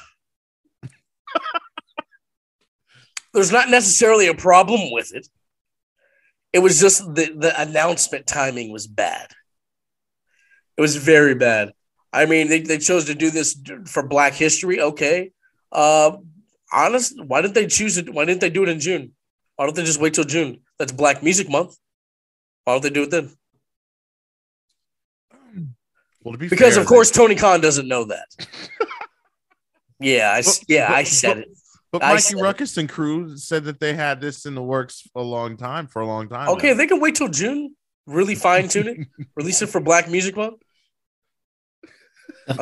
[3.34, 5.28] there's not necessarily a problem with it.
[6.54, 9.32] It was just the, the announcement timing was bad.
[10.78, 11.74] It was very bad.
[12.14, 14.80] I mean, they, they chose to do this for Black History.
[14.80, 15.32] Okay.
[15.74, 16.18] Uh,
[16.72, 18.12] honest, why didn't they choose it?
[18.14, 19.12] Why didn't they do it in June?
[19.58, 20.62] Why don't they just wait till June?
[20.78, 21.76] That's Black Music Month.
[22.64, 23.32] Why don't they do it then?
[26.24, 28.26] Well, to be Because fair, of course Tony Khan doesn't know that.
[30.00, 31.50] yeah, I s- But- yeah, but- I said but- it.
[31.92, 32.42] But Mikey said it.
[32.44, 35.88] Rukus and crew said that they had this in the works a long time.
[35.88, 36.50] For a long time.
[36.50, 36.74] Okay, now.
[36.76, 37.76] they can wait till June.
[38.06, 39.28] Really fine tune it.
[39.36, 40.62] Release it for Black Music Month.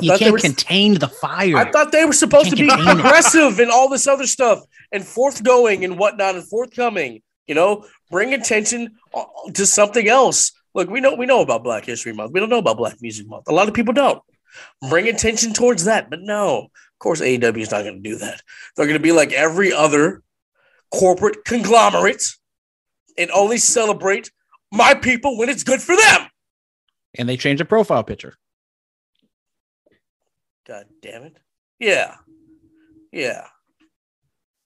[0.02, 1.58] You they can't were- contain the fire.
[1.58, 3.60] I thought they were supposed to be Can't it.
[3.60, 4.60] and all this other stuff
[4.94, 7.22] and forthgoing and whatnot and forthcoming.
[7.48, 10.54] You know, bring attention uh, to something else.
[10.78, 12.34] Look, we know we know about Black History Month.
[12.34, 13.50] We don't know about Black Music Month.
[13.50, 14.22] A lot of people don't.
[14.88, 18.44] Bring attention towards that, but no, of course, AEW is not going to do that.
[18.76, 20.22] They're going to be like every other
[20.94, 22.22] corporate conglomerate
[23.18, 24.30] and only celebrate
[24.72, 26.28] my people when it's good for them.
[27.18, 28.36] and they change the profile picture.
[30.68, 31.38] God damn it!
[31.80, 32.18] Yeah,
[33.12, 33.48] yeah,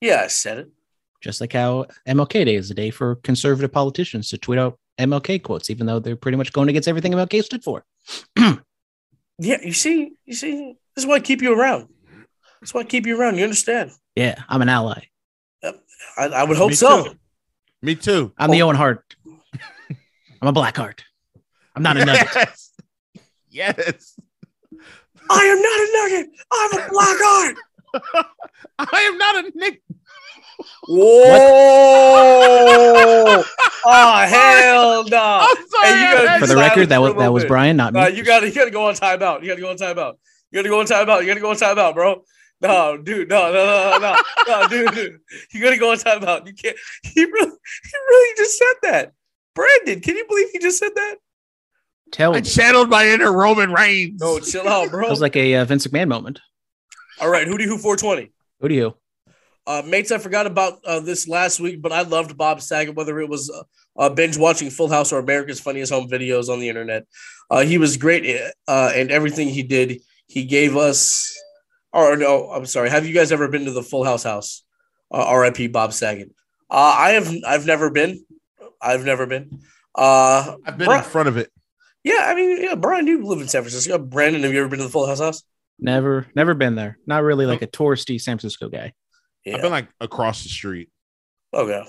[0.02, 0.20] yeah.
[0.24, 0.68] I said it.
[1.22, 5.42] Just like how MLK Day is a day for conservative politicians to tweet out MLK
[5.42, 7.84] quotes, even though they're pretty much going against everything MLK stood for.
[9.38, 11.88] Yeah, you see, you see, this is why I keep you around.
[12.60, 13.38] That's why I keep you around.
[13.38, 13.90] You understand?
[14.14, 15.06] Yeah, I'm an ally.
[15.64, 17.04] I, I would hope Me so.
[17.04, 17.14] too.
[17.80, 18.32] Me too.
[18.38, 18.66] I'm the oh.
[18.66, 19.16] Owen Hart.
[20.40, 21.04] I'm a black heart.
[21.74, 22.28] I'm not a nugget.
[23.50, 23.76] Yes.
[23.84, 24.20] yes.
[25.28, 26.30] I am not a nugget.
[26.52, 27.56] I'm a black heart.
[28.78, 29.82] I am not a Nick.
[30.88, 31.04] Whoa!
[33.84, 35.38] oh hell no!
[35.42, 35.88] I'm sorry.
[35.88, 37.48] Hey, you gotta- For the record, that was that was bit.
[37.48, 38.00] Brian, not me.
[38.00, 39.42] Uh, you gotta, you gotta go on timeout.
[39.42, 40.14] You gotta go on timeout.
[40.50, 41.20] You gotta go on timeout.
[41.22, 42.22] You gotta go on timeout, bro.
[42.60, 44.16] No, dude, no, no, no, no, no,
[44.60, 45.18] no, dude, dude.
[45.52, 46.46] You gotta go on timeout.
[46.46, 46.76] You can't.
[47.02, 49.12] He really, he really just said that.
[49.54, 51.16] Brandon, can you believe he just said that?
[52.12, 52.42] Tell I me.
[52.42, 54.20] channeled my inner Roman Reigns.
[54.20, 55.02] No, chill out, bro.
[55.02, 56.40] That was like a uh, Vince McMahon moment.
[57.20, 58.32] All right, Hootie Who 420.
[58.60, 58.94] Who do you?
[59.66, 63.20] Uh, mates, I forgot about uh, this last week, but I loved Bob Saget, whether
[63.20, 63.62] it was uh,
[63.96, 67.06] uh, binge watching Full House or America's Funniest Home Videos on the internet.
[67.50, 70.00] Uh, he was great uh, and everything he did.
[70.26, 71.36] He gave us,
[71.92, 72.90] or no, I'm sorry.
[72.90, 74.64] Have you guys ever been to the Full House house?
[75.12, 75.68] Uh, R.I.P.
[75.68, 76.30] Bob Saget.
[76.70, 77.32] Uh, I have.
[77.46, 78.24] I've never been.
[78.80, 79.60] I've never been.
[79.94, 81.52] Uh, I've been Bri- in front of it.
[82.02, 83.98] yeah, I mean, yeah, Brian, you live in San Francisco.
[83.98, 85.44] Brandon, have you ever been to the Full House house?
[85.78, 86.98] Never, never been there.
[87.06, 88.94] Not really like a touristy San Francisco guy.
[89.44, 89.56] Yeah.
[89.56, 90.90] I've been like across the street.
[91.52, 91.84] Okay.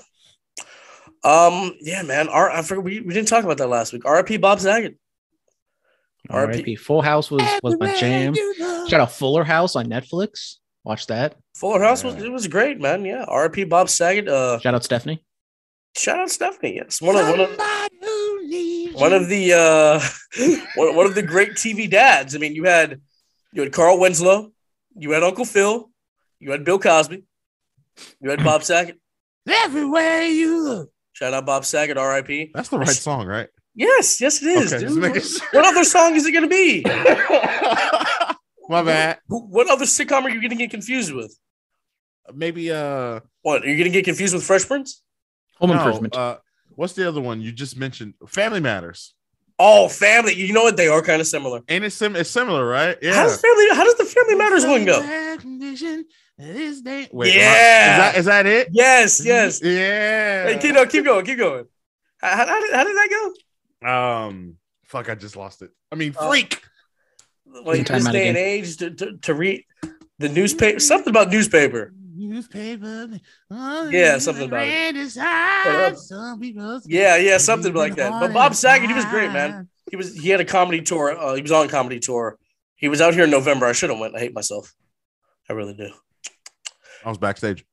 [1.24, 1.76] Um.
[1.82, 2.28] Yeah, man.
[2.28, 2.50] R.
[2.50, 4.06] I forgot we, we didn't talk about that last week.
[4.06, 4.38] R.I.P.
[4.38, 4.98] Bob Saget.
[6.30, 6.60] R.I.P.
[6.60, 6.76] R.I.P.
[6.76, 8.36] Full House was was my jam.
[8.90, 10.56] Shout out Fuller House on Netflix.
[10.84, 11.36] Watch that.
[11.56, 13.06] Fuller House was it was great, man.
[13.06, 13.24] Yeah.
[13.28, 13.66] R.I.P.
[13.66, 14.28] Bob Saget.
[14.28, 14.60] Uh.
[14.60, 15.24] Shout out Stephanie.
[15.96, 16.76] Shout out Stephanie.
[16.76, 17.02] Yes.
[17.02, 17.50] One of one of
[18.96, 20.00] one of the uh
[20.76, 22.36] one, one of the great TV dads.
[22.36, 23.00] I mean, you had
[23.52, 24.52] you had Carl Winslow,
[24.96, 25.90] you had Uncle Phil,
[26.40, 27.24] you had Bill Cosby,
[28.22, 28.98] you had Bob Saget.
[29.48, 30.92] Everywhere you look.
[31.14, 31.98] Shout out Bob Saget.
[31.98, 32.52] R.I.P.
[32.54, 33.48] That's the right song, right?
[33.76, 34.22] Yes.
[34.22, 34.74] Yes, it is.
[34.74, 35.02] Okay, dude.
[35.02, 35.48] What, sure.
[35.52, 36.84] what other song is it going to be?
[38.70, 39.20] My bad.
[39.28, 41.38] What other sitcom are you going to get confused with?
[42.34, 45.02] Maybe uh What are you going to get confused with Fresh Prince?
[45.58, 46.16] Home no, Improvement.
[46.16, 46.38] Uh,
[46.70, 48.14] what's the other one you just mentioned?
[48.28, 49.14] Family Matters.
[49.60, 50.34] Oh, Family.
[50.34, 50.78] You know what?
[50.78, 51.62] They are kind of similar.
[51.70, 52.98] Ain't it sim- it's similar, right?
[53.02, 53.14] Yeah.
[53.14, 53.66] How does Family?
[53.72, 55.02] How does the Family Matters one go?
[57.14, 57.42] Wait, Yeah.
[57.42, 58.68] Is that is that it?
[58.72, 59.62] Yes, yes.
[59.64, 60.48] Yeah.
[60.48, 61.66] Hey, keep, no, keep going, keep going.
[62.20, 63.34] How, how, how did, how did that
[63.82, 63.90] go?
[63.90, 65.72] Um fuck, I just lost it.
[65.92, 66.62] I mean Uh, freak.
[67.46, 69.64] Like Time this out day and age to, to, to read
[70.18, 71.94] the newspaper, something about newspaper.
[72.16, 73.10] Newspaper.
[73.50, 75.98] Yeah, something about it.
[76.00, 76.42] Some
[76.86, 78.20] Yeah, yeah, something like that.
[78.20, 79.68] But Bob Saget, he was great, man.
[79.90, 81.18] He was he had a comedy tour.
[81.18, 82.38] Uh, he was on comedy tour.
[82.76, 83.66] He was out here in November.
[83.66, 84.16] I should have went.
[84.16, 84.74] I hate myself.
[85.50, 85.92] I really do.
[87.06, 87.66] I was backstage.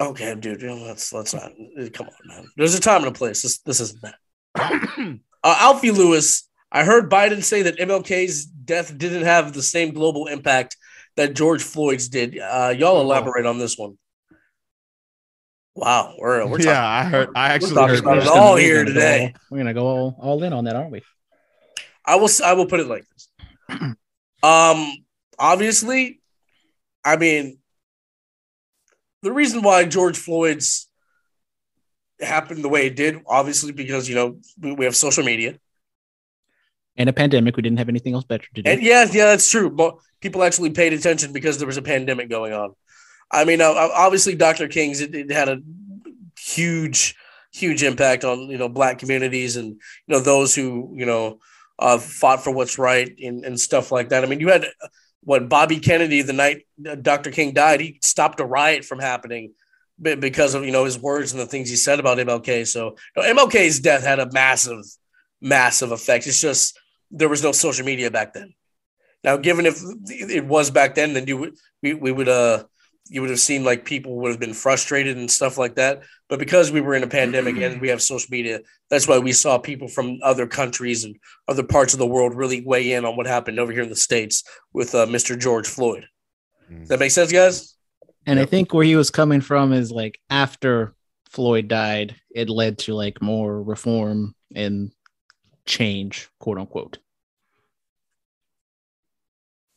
[0.00, 0.62] Okay, dude.
[0.62, 1.52] Let's let's not.
[1.92, 2.46] Come on, man.
[2.56, 3.42] There's a time and a place.
[3.42, 5.18] This this isn't that.
[5.46, 6.48] Uh, Alfie Lewis.
[6.72, 10.78] I heard Biden say that MLK's death didn't have the same global impact
[11.16, 12.38] that George Floyd's did.
[12.38, 13.98] Uh, y'all elaborate on this one.
[15.74, 16.64] Wow, we're we're talking.
[16.66, 17.28] yeah, I heard.
[17.36, 17.98] I actually heard.
[17.98, 19.34] about it all We're here gonna go today.
[19.50, 21.02] we're gonna go all, all in on that, aren't we?
[22.06, 23.28] I will I will put it like this.
[24.42, 24.92] Um
[25.38, 26.20] obviously,
[27.04, 27.58] I mean
[29.24, 30.88] the reason why George Floyd's
[32.20, 35.58] happened the way it did, obviously because you know we, we have social media.
[36.96, 38.70] In a pandemic, we didn't have anything else better to do.
[38.70, 39.68] And yeah, yeah, that's true.
[39.68, 42.74] But people actually paid attention because there was a pandemic going on.
[43.32, 44.68] I mean, obviously, Dr.
[44.68, 45.58] King's it, it had a
[46.38, 47.16] huge,
[47.52, 51.40] huge impact on you know black communities and you know those who you know
[51.78, 54.22] uh, fought for what's right and, and stuff like that.
[54.22, 54.66] I mean, you had
[55.24, 56.66] what Bobby Kennedy the night
[57.02, 57.30] Dr.
[57.30, 59.54] King died, he stopped a riot from happening
[60.00, 62.66] because of you know his words and the things he said about MLK.
[62.66, 64.84] So you know, MLK's death had a massive,
[65.40, 66.26] massive effect.
[66.26, 66.78] It's just
[67.10, 68.54] there was no social media back then.
[69.22, 72.64] Now, given if it was back then, then you would we, we would uh
[73.08, 76.02] you would have seen like people would have been frustrated and stuff like that.
[76.28, 79.32] But because we were in a pandemic and we have social media, that's why we
[79.32, 83.16] saw people from other countries and other parts of the world really weigh in on
[83.16, 85.38] what happened over here in the states with uh, Mr.
[85.38, 86.06] George Floyd.
[86.70, 87.76] Does that make sense, guys?
[88.26, 90.94] And I think where he was coming from is like after
[91.28, 94.92] Floyd died, it led to like more reform and
[95.66, 96.98] change, quote unquote.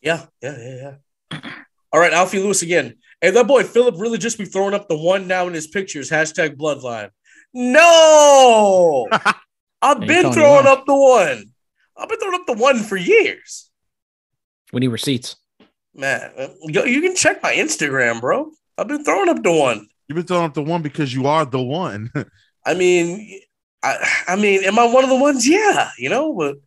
[0.02, 0.96] Yeah, yeah, yeah,
[1.32, 1.52] yeah.
[1.92, 2.96] All right, Alfie Lewis again.
[3.22, 6.10] Hey, that boy Philip really just be throwing up the one now in his pictures.
[6.10, 7.10] Hashtag bloodline.
[7.54, 9.08] No,
[9.82, 11.46] I've been throwing up the one.
[11.98, 13.70] I've been throwing up the one for years,
[14.72, 15.36] We need receipts.
[15.96, 16.32] man.
[16.38, 18.52] uh, You you can check my Instagram, bro.
[18.78, 19.88] I've been throwing up the one.
[20.08, 22.12] You've been throwing up the one because you are the one.
[22.66, 23.40] I mean,
[23.82, 25.48] I, I mean, am I one of the ones?
[25.48, 26.58] Yeah, you know, but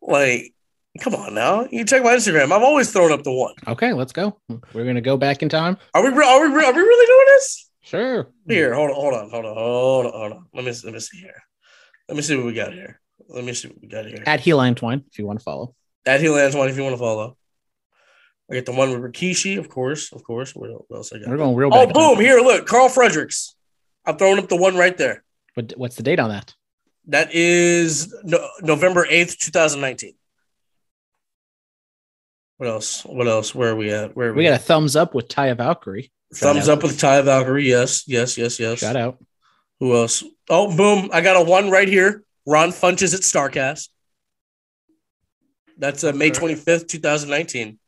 [0.00, 0.52] like,
[1.00, 1.66] come on now.
[1.70, 2.52] You check my Instagram.
[2.52, 3.54] I've always thrown up the one.
[3.66, 4.38] Okay, let's go.
[4.72, 5.76] We're gonna go back in time.
[5.94, 6.10] Are we?
[6.10, 6.54] re- Are we?
[6.54, 7.70] re- Are we really doing this?
[7.82, 8.28] Sure.
[8.46, 10.46] Here, hold on, hold on, hold on, hold on, hold on.
[10.54, 11.42] Let me let me see here.
[12.08, 13.00] Let me see what we got here.
[13.28, 14.22] Let me see what we got here.
[14.26, 15.74] At Heel Twine, if you want to follow.
[16.04, 17.36] At Heel Antoine, if you want to follow.
[18.50, 20.52] I get the one with Rikishi, of course, of course.
[20.54, 21.28] What else I got?
[21.28, 22.20] We're going real oh, boom!
[22.20, 23.54] Here, look, Karl Fredericks.
[24.04, 25.24] I'm throwing up the one right there.
[25.54, 26.54] What, what's the date on that?
[27.06, 30.14] That is no, November eighth, two thousand nineteen.
[32.62, 33.04] What else?
[33.04, 33.52] What else?
[33.56, 34.14] Where are we at?
[34.14, 36.12] Where are We got a thumbs up with Taya Valkyrie.
[36.32, 37.68] thumbs shout up with Taya Valkyrie.
[37.68, 38.78] Yes, yes, yes, yes.
[38.78, 39.18] Shout out.
[39.80, 40.22] Who else?
[40.48, 41.10] Oh, boom!
[41.12, 42.22] I got a one right here.
[42.46, 43.88] Ron Funches at Starcast.
[45.76, 47.80] That's uh, May twenty fifth, two thousand nineteen.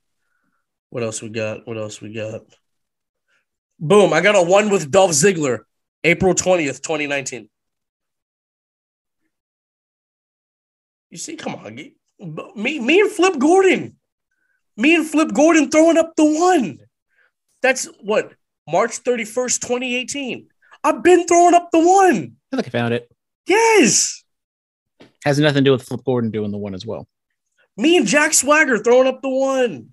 [0.91, 1.69] What else we got?
[1.69, 2.41] What else we got?
[3.79, 4.13] Boom!
[4.13, 5.61] I got a one with Dolph Ziggler,
[6.03, 7.49] April twentieth, twenty nineteen.
[11.11, 11.95] You see, come on, ge-
[12.57, 13.99] me, me and Flip Gordon,
[14.77, 16.79] me and Flip Gordon throwing up the one.
[17.63, 18.33] That's what
[18.69, 20.49] March thirty first, twenty eighteen.
[20.83, 22.37] I've been throwing up the one.
[22.53, 23.11] I think I found it.
[23.47, 24.23] Yes.
[25.25, 27.09] Has nothing to do with Flip Gordon doing the one as well.
[27.77, 29.91] Me and Jack Swagger throwing up the one.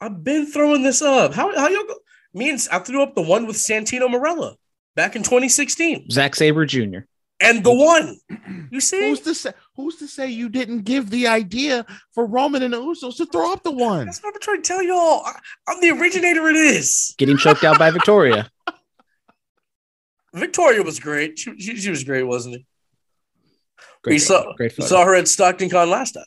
[0.00, 1.34] I've been throwing this up.
[1.34, 1.94] How how y'all go?
[2.34, 4.56] Me and I threw up the one with Santino Marella
[4.96, 6.10] back in 2016.
[6.10, 7.00] Zack Sabre Jr.
[7.44, 8.18] And the one.
[8.70, 9.08] You see?
[9.08, 9.52] who's to say?
[9.76, 13.52] Who's to say you didn't give the idea for Roman and the Usos to throw
[13.52, 14.06] up the one?
[14.06, 15.22] That's what I'm trying to tell y'all.
[15.24, 17.14] I, I'm the originator of this.
[17.16, 18.50] Getting choked out by Victoria.
[20.34, 21.38] Victoria was great.
[21.38, 22.66] She, she, she was great, wasn't she?
[24.02, 26.24] Great, we saw, great we saw her at Stockton Con last time.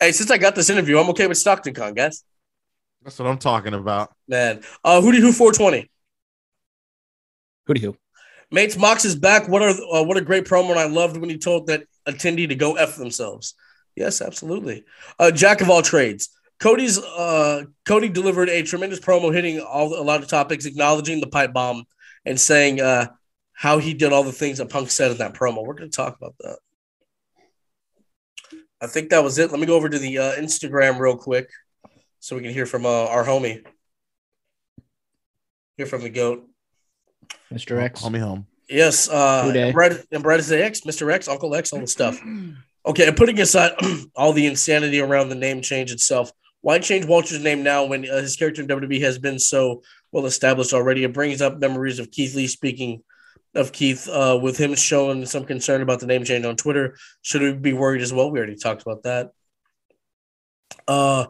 [0.00, 2.24] Hey, since I got this interview, I'm okay with Stockton Con, guys.
[3.02, 4.14] That's what I'm talking about.
[4.26, 5.90] Man, uh, who do who 420?
[7.66, 7.96] Who do you?
[8.50, 9.48] Mates Mox is back.
[9.48, 10.70] What are uh, what a great promo!
[10.70, 13.54] And I loved when he told that attendee to go f themselves.
[13.94, 14.84] Yes, absolutely.
[15.18, 16.30] Uh, Jack of all trades.
[16.58, 21.26] Cody's uh, Cody delivered a tremendous promo, hitting all a lot of topics, acknowledging the
[21.26, 21.84] pipe bomb
[22.24, 23.06] and saying uh,
[23.52, 25.64] how he did all the things that Punk said in that promo.
[25.64, 26.58] We're going to talk about that.
[28.82, 29.50] I think that was it.
[29.50, 31.50] Let me go over to the uh, Instagram real quick
[32.18, 33.64] so we can hear from uh, our homie.
[35.76, 36.49] Hear from the goat.
[37.52, 37.80] Mr.
[37.80, 38.02] X.
[38.02, 38.46] Homie home.
[38.68, 39.72] Yes, uh, Who dey?
[39.72, 41.12] Brad and Brad is X, Mr.
[41.12, 42.20] X, Uncle X, all the stuff.
[42.86, 43.72] Okay, and putting aside
[44.14, 48.16] all the insanity around the name change itself, why change Walter's name now when uh,
[48.16, 51.04] his character in WWE has been so well established already?
[51.04, 53.02] It brings up memories of Keith Lee speaking
[53.54, 56.96] of Keith, uh, with him showing some concern about the name change on Twitter.
[57.22, 58.30] Should we be worried as well?
[58.30, 59.32] We already talked about that.
[60.86, 61.26] Uh,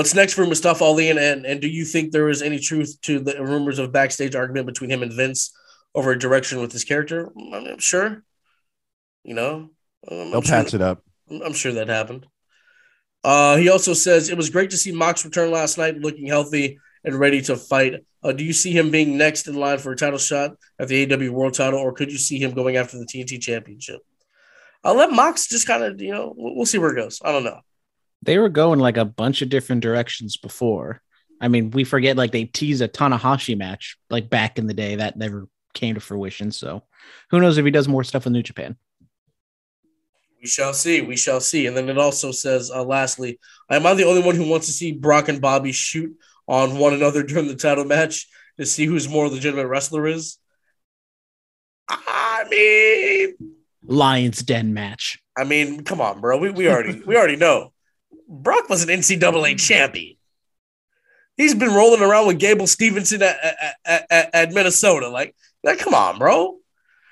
[0.00, 2.98] what's next for Mustafa Ali, and, and and do you think there is any truth
[3.02, 5.52] to the rumors of backstage argument between him and Vince?
[5.94, 7.30] over a direction with his character?
[7.36, 8.22] I'm, I'm sure.
[9.24, 9.70] You know,
[10.10, 11.02] I'm, They'll I'm sure, patch it up.
[11.30, 12.26] I'm sure that happened.
[13.22, 16.78] Uh, he also says it was great to see Mox return last night, looking healthy
[17.04, 18.04] and ready to fight.
[18.22, 21.06] Uh, do you see him being next in line for a title shot at the
[21.06, 24.00] AEW World Title, or could you see him going after the TNT Championship?
[24.82, 27.20] I'll let Mox just kind of, you know, we'll, we'll see where it goes.
[27.22, 27.60] I don't know.
[28.22, 31.00] They were going like a bunch of different directions before.
[31.40, 34.96] I mean, we forget like they teased a Tanahashi match like back in the day
[34.96, 36.50] that never came to fruition.
[36.50, 36.82] So
[37.30, 38.76] who knows if he does more stuff with New Japan?
[40.40, 41.00] We shall see.
[41.00, 41.66] We shall see.
[41.66, 43.38] And then it also says, uh, lastly,
[43.70, 46.14] am I the only one who wants to see Brock and Bobby shoot
[46.46, 48.26] on one another during the title match
[48.58, 50.38] to see who's more legitimate wrestler is?
[51.88, 55.18] I mean, Lions Den match.
[55.36, 56.38] I mean, come on, bro.
[56.38, 57.72] We, we already we already know.
[58.30, 60.16] Brock was an NCAA champion.
[61.36, 63.36] He's been rolling around with Gable Stevenson at,
[63.84, 65.08] at, at, at Minnesota.
[65.08, 66.58] Like, like, come on, bro.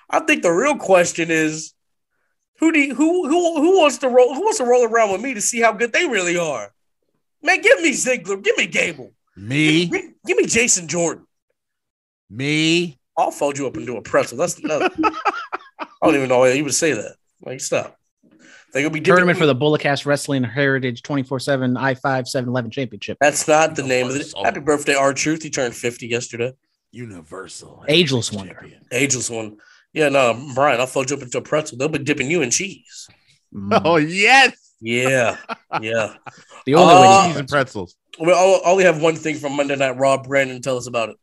[0.09, 1.75] I think the real question is
[2.59, 5.21] who do you, who who who wants to roll who wants to roll around with
[5.21, 6.73] me to see how good they really are?
[7.43, 11.27] Man, give me Ziggler, give me Gable, Me, give, give me Jason Jordan.
[12.31, 12.99] me.
[13.16, 14.39] I'll fold you up into a pretzel.
[14.39, 14.91] That's another.
[15.81, 17.16] I don't even know why you would say that.
[17.43, 17.97] Like, stop.
[18.73, 22.71] They gonna be dipping- Tournament for the Bulletcast Wrestling Heritage 24 7 I 5 711
[22.71, 23.16] Championship.
[23.21, 24.33] That's not the name of it.
[24.43, 25.43] Happy birthday, R Truth.
[25.43, 26.53] He turned 50 yesterday.
[26.93, 27.85] Universal.
[27.89, 28.55] Ageless wonder.
[28.55, 28.85] Champion.
[28.93, 29.57] Ageless one.
[29.93, 31.79] Yeah, no, Brian, I'll fold you up into a pretzel.
[31.79, 33.09] They'll be dipping you in cheese.
[33.55, 33.81] Mm.
[33.85, 35.39] Oh yes, Yeah,
[35.81, 36.14] yeah.
[36.66, 37.21] the only Oh.
[37.23, 37.97] way cheese and pretzels.
[38.21, 40.23] We all, only have one thing from Monday Night Raw.
[40.23, 41.16] Brandon, tell us about it.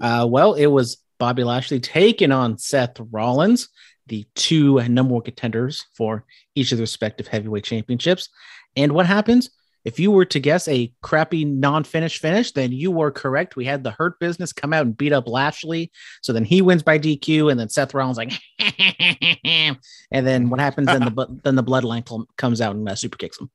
[0.00, 3.68] Uh, well, it was Bobby Lashley taking on Seth Rollins,
[4.06, 8.28] the two number one contenders for each of the respective heavyweight championships.
[8.76, 9.50] And what happens?
[9.86, 13.54] If you were to guess a crappy non-finish finish, then you were correct.
[13.54, 15.92] We had the Hurt Business come out and beat up Lashley,
[16.22, 19.78] so then he wins by DQ, and then Seth Rollins like, and
[20.10, 20.88] then what happens?
[20.88, 23.48] then the then the Bloodline comes out and uh, super kicks him.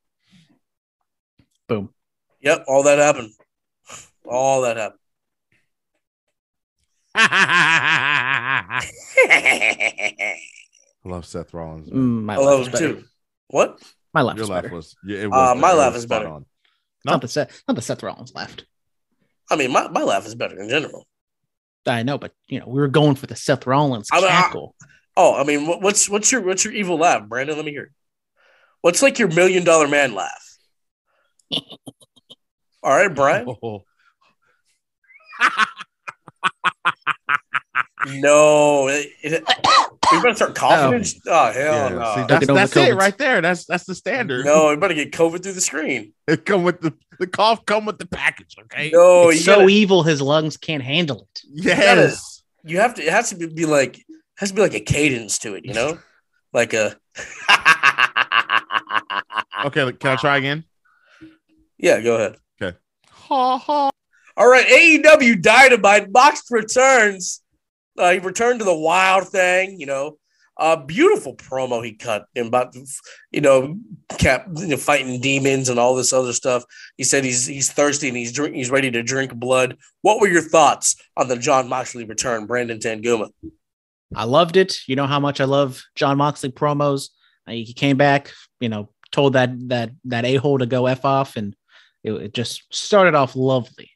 [1.67, 1.89] Boom.
[2.39, 3.33] Yep, all that happened.
[4.25, 5.00] All that happened.
[7.15, 8.81] I
[11.03, 11.89] I love Seth Rollins.
[11.89, 12.93] Mm, my laugh love is him better.
[12.95, 13.03] too.
[13.47, 13.81] What?
[14.13, 14.75] My laugh Your is laugh better.
[14.75, 16.27] was, yeah, it Uh, my laugh was is better.
[16.27, 16.45] on.
[17.05, 18.65] Not the Seth, not the Seth Rollins laughed.
[19.49, 21.07] I mean, my, my laugh is better in general.
[21.87, 24.53] I know, but you know, we were going for the Seth Rollins I mean, I-
[25.17, 27.57] Oh, I mean, what, what's what's your what's your evil laugh, Brandon?
[27.57, 27.83] Let me hear.
[27.83, 27.89] it.
[28.79, 30.57] What's like your million dollar man laugh?
[31.51, 31.61] All
[32.83, 33.45] right, Brian.
[33.63, 33.83] Oh,
[38.07, 39.43] No, it, it,
[40.11, 41.03] we better start coughing.
[41.27, 41.31] Oh.
[41.31, 41.89] oh, hell yeah.
[41.89, 42.15] no!
[42.15, 43.41] See, that's that's it right there.
[43.41, 44.45] That's that's the standard.
[44.45, 46.13] no, we better get COVID through the screen.
[46.27, 48.55] It come with the the cough come with the package.
[48.59, 48.89] Okay.
[48.93, 51.41] No, it's so gotta- evil his lungs can't handle it.
[51.51, 52.43] Yes.
[52.63, 53.03] you have to.
[53.03, 54.03] It has to be, be like
[54.37, 55.97] has to be like a cadence to it, you know,
[56.53, 56.95] like a.
[59.63, 59.91] Okay.
[59.93, 60.63] Can I try again?
[61.77, 62.37] yeah, go ahead.
[62.61, 62.77] Okay.
[63.11, 63.91] Ha ha.
[64.37, 67.40] All right, AEW Dynamite Mox returns.
[68.01, 70.17] Uh, he returned to the Wild thing, you know.
[70.57, 72.75] A beautiful promo he cut about,
[73.31, 73.77] you know,
[74.17, 76.63] kept you know, fighting demons and all this other stuff.
[76.97, 79.77] He said he's he's thirsty and he's drink, he's ready to drink blood.
[80.01, 83.29] What were your thoughts on the Jon Moxley return, Brandon Tanguma?
[84.13, 84.79] I loved it.
[84.87, 87.09] You know how much I love Jon Moxley promos.
[87.47, 91.05] Uh, He came back, you know, told that that that a hole to go f
[91.05, 91.55] off, and
[92.03, 93.90] it, it just started off lovely.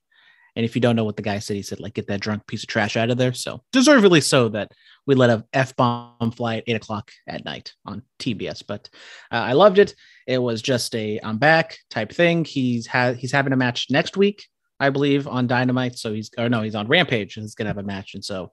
[0.56, 2.48] And if you don't know what the guy said, he said like get that drunk
[2.48, 3.34] piece of trash out of there.
[3.34, 4.72] So deservedly so that
[5.06, 8.64] we let a f bomb fly at eight o'clock at night on TBS.
[8.66, 8.90] But
[9.32, 9.96] uh, I loved it.
[10.28, 12.46] It was just a I'm back type thing.
[12.46, 12.88] He's
[13.18, 14.46] he's having a match next week,
[14.80, 15.98] I believe, on Dynamite.
[15.98, 18.14] So he's or no, he's on Rampage and he's gonna have a match.
[18.14, 18.52] And so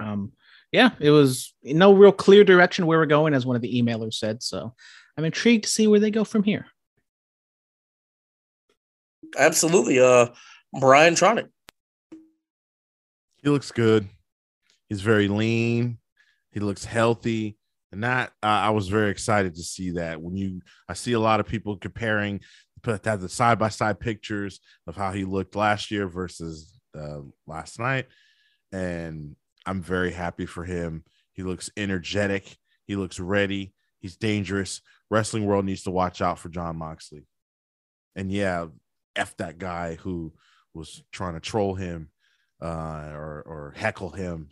[0.00, 0.32] um
[0.72, 4.14] yeah, it was no real clear direction where we're going, as one of the emailers
[4.14, 4.42] said.
[4.42, 4.74] So
[5.16, 6.66] I'm intrigued to see where they go from here.
[9.36, 10.00] Absolutely.
[10.00, 10.28] Uh,
[10.72, 11.48] Brian Tronic.
[13.42, 14.08] He looks good.
[14.88, 15.98] He's very lean.
[16.50, 17.56] He looks healthy.
[17.92, 20.20] And that uh, I was very excited to see that.
[20.20, 22.40] When you, I see a lot of people comparing,
[22.82, 27.20] put have the side by side pictures of how he looked last year versus uh,
[27.46, 28.06] last night,
[28.72, 31.04] and I'm very happy for him.
[31.32, 32.56] He looks energetic.
[32.86, 33.74] He looks ready.
[34.00, 34.80] He's dangerous.
[35.10, 37.26] Wrestling world needs to watch out for Jon Moxley.
[38.16, 38.66] And yeah,
[39.16, 40.32] f that guy who
[40.78, 42.10] was trying to troll him
[42.62, 44.50] uh, or or heckle him.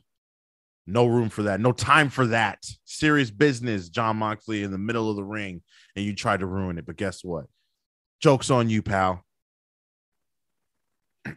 [0.86, 1.60] No room for that.
[1.60, 2.64] No time for that.
[2.84, 5.62] Serious business, Jon Moxley in the middle of the ring,
[5.96, 6.86] and you tried to ruin it.
[6.86, 7.46] But guess what?
[8.20, 9.24] Joke's on you, pal.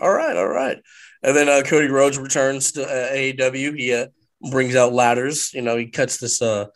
[0.00, 0.78] All right, all right.
[1.22, 3.78] And then uh, Cody Rhodes returns to uh, AEW.
[3.78, 4.08] He uh,
[4.50, 5.54] brings out ladders.
[5.54, 6.66] You know, he cuts this uh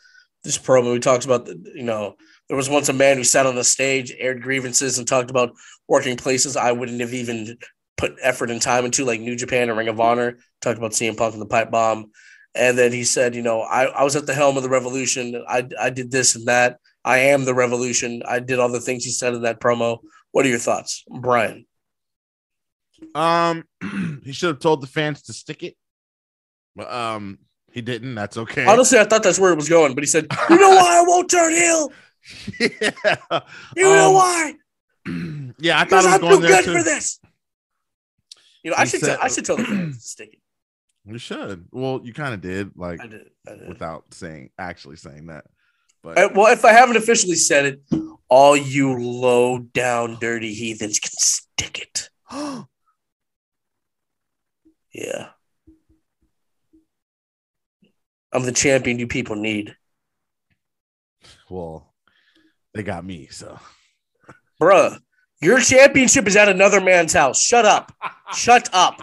[0.45, 0.95] this promo.
[0.95, 2.15] He talks about the, you know
[2.49, 5.53] there was once a man who sat on the stage, aired grievances, and talked about
[5.89, 7.57] working places I wouldn't have even
[7.97, 10.39] put effort and time into, like New Japan or Ring of Honor.
[10.61, 12.11] Talked about CM Punk and the pipe bomb.
[12.55, 15.45] And then he said, you know, I, I was at the helm of the revolution.
[15.49, 16.79] I, I did this and that.
[17.05, 18.23] I am the revolution.
[18.27, 19.99] I did all the things he said in that promo.
[20.33, 21.67] What are your thoughts, Brian?
[23.15, 23.65] Um,
[24.25, 25.77] he should have told the fans to stick it,
[26.75, 27.39] but um,
[27.73, 28.15] he didn't.
[28.15, 28.67] That's okay.
[28.67, 31.05] Honestly, I thought that's where it was going, but he said, "You know why I
[31.07, 31.93] won't turn heel?
[32.61, 33.41] yeah.
[33.77, 34.55] You know Um, why?
[35.59, 36.79] yeah, I thought it was I'm going too there good too.
[36.79, 37.21] for this."
[38.65, 40.41] You know, I should said- tell, I should tell the fans to stick it.
[41.05, 41.67] You should.
[41.73, 43.31] Well, you kind of did, like I did.
[43.49, 43.69] I did.
[43.69, 45.45] without saying actually saying that.
[46.03, 47.83] But Uh, well, if I haven't officially said it,
[48.29, 52.11] all you low down dirty heathens can stick it.
[54.93, 55.29] Yeah.
[58.33, 59.75] I'm the champion you people need.
[61.49, 61.95] well,
[62.75, 63.29] they got me.
[63.29, 63.59] So
[64.61, 64.99] Bruh,
[65.41, 67.41] your championship is at another man's house.
[67.41, 67.93] Shut up.
[68.35, 68.99] Shut up.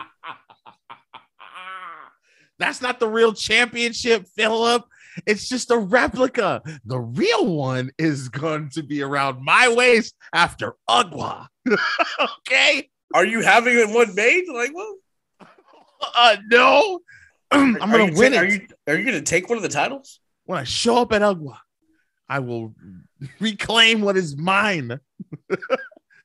[2.59, 4.83] that's not the real championship, Philip.
[5.25, 6.61] It's just a replica.
[6.83, 11.47] The real one is going to be around my waist after Ugwa.
[12.19, 12.89] okay.
[13.13, 14.45] Are you having it one made?
[14.53, 14.95] Like, well,
[16.15, 16.99] Uh, no.
[17.51, 18.41] I'm gonna win ta- it.
[18.41, 20.19] Are you are you gonna take one of the titles?
[20.43, 21.57] when I show up at Ugwa,
[22.29, 22.75] I will
[23.39, 24.99] reclaim what is mine.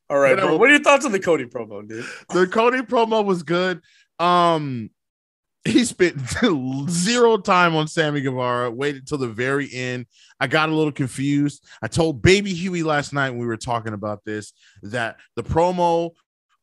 [0.09, 0.57] All right, bro.
[0.57, 2.05] What are your thoughts on the Cody promo, dude?
[2.30, 3.80] The Cody promo was good.
[4.18, 4.91] Um,
[5.64, 6.18] he spent
[6.91, 8.70] zero time on Sammy Guevara.
[8.70, 10.07] Waited till the very end.
[10.41, 11.64] I got a little confused.
[11.82, 16.11] I told Baby Huey last night when we were talking about this that the promo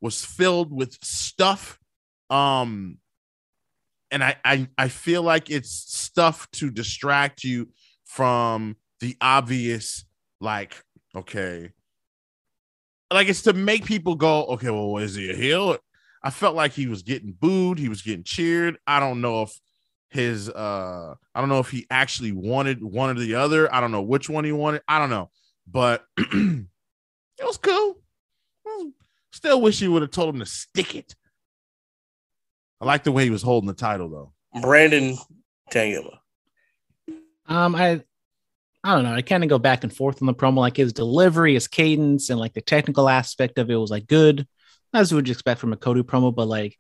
[0.02, 1.80] was filled with stuff.
[2.30, 2.98] Um,
[4.12, 7.70] and I I I feel like it's stuff to distract you
[8.06, 10.06] from the obvious,
[10.40, 10.84] like
[11.16, 11.72] okay,
[13.12, 15.78] like it's to make people go, okay, well, is he a heel?
[16.24, 18.78] I felt like he was getting booed, he was getting cheered.
[18.86, 19.60] I don't know if
[20.10, 23.74] his uh I don't know if he actually wanted one or the other.
[23.74, 24.82] I don't know which one he wanted.
[24.88, 25.30] I don't know,
[25.68, 26.66] but it
[27.42, 27.98] was cool.
[29.32, 31.16] Still wish he would have told him to stick it.
[32.82, 34.62] I like the way he was holding the title though.
[34.62, 35.18] Brandon
[35.72, 36.18] Tanguma.
[37.48, 38.02] Um, I
[38.88, 39.16] I don't know.
[39.16, 42.30] I kind of go back and forth on the promo, like his delivery, his cadence,
[42.30, 44.48] and like the technical aspect of it was like good,
[44.94, 46.34] as you would expect from a Cody promo.
[46.34, 46.78] But like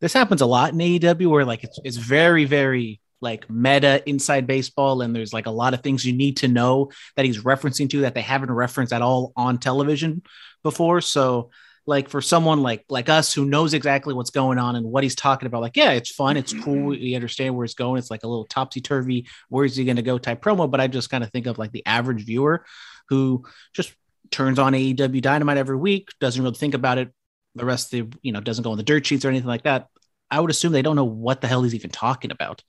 [0.00, 4.48] this happens a lot in AEW where like it's it's very, very like meta inside
[4.48, 7.88] baseball, and there's like a lot of things you need to know that he's referencing
[7.90, 10.22] to that they haven't referenced at all on television
[10.64, 11.00] before.
[11.00, 11.50] So
[11.86, 15.14] like for someone like like us who knows exactly what's going on and what he's
[15.14, 17.02] talking about, like, yeah, it's fun, it's cool, mm-hmm.
[17.02, 17.98] we understand where it's going.
[17.98, 20.70] It's like a little topsy-turvy, where's he gonna go type promo.
[20.70, 22.64] But I just kind of think of like the average viewer
[23.08, 23.94] who just
[24.30, 27.12] turns on AEW Dynamite every week, doesn't really think about it.
[27.54, 29.62] The rest of the, you know, doesn't go on the dirt sheets or anything like
[29.62, 29.88] that.
[30.30, 32.62] I would assume they don't know what the hell he's even talking about.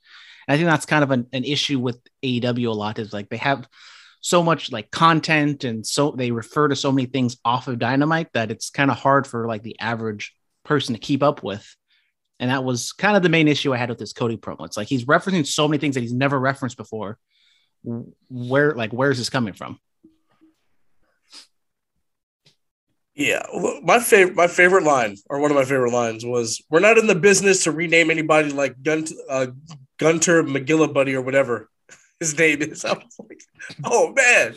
[0.46, 3.28] And I think that's kind of an, an issue with AEW a lot is like
[3.28, 3.66] they have
[4.20, 8.32] so much like content and so they refer to so many things off of Dynamite
[8.32, 11.76] that it's kind of hard for like the average person to keep up with.
[12.38, 14.66] And that was kind of the main issue I had with this Cody promo.
[14.66, 17.18] It's like he's referencing so many things that he's never referenced before.
[18.28, 19.78] Where like where is this coming from?
[23.14, 23.46] Yeah,
[23.82, 27.06] my favorite my favorite line, or one of my favorite lines, was "We're not in
[27.06, 29.46] the business to rename anybody like Gun uh,
[29.98, 31.70] Gunter McGillibuddy or whatever
[32.20, 33.40] his name is." I was like,
[33.84, 34.54] "Oh man,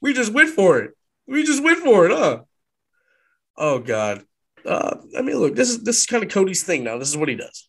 [0.00, 0.92] we just went for it.
[1.26, 2.42] We just went for it, huh?"
[3.56, 4.24] Oh god.
[4.64, 6.98] Uh, I mean, look, this is this is kind of Cody's thing now.
[6.98, 7.68] This is what he does.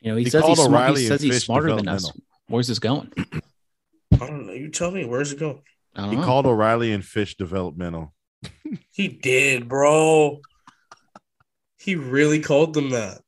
[0.00, 2.10] You know, he, He says called he's, smart, O'Reilly he says he's smarter than us.
[2.48, 3.10] Where's this going?
[4.12, 4.52] I don't know.
[4.52, 5.04] You tell me.
[5.04, 5.62] Where's it going?
[5.94, 6.24] I don't He know.
[6.24, 8.14] called O'Reilly and Fish developmental.
[8.90, 10.40] He did, bro.
[11.78, 13.20] He really called them that.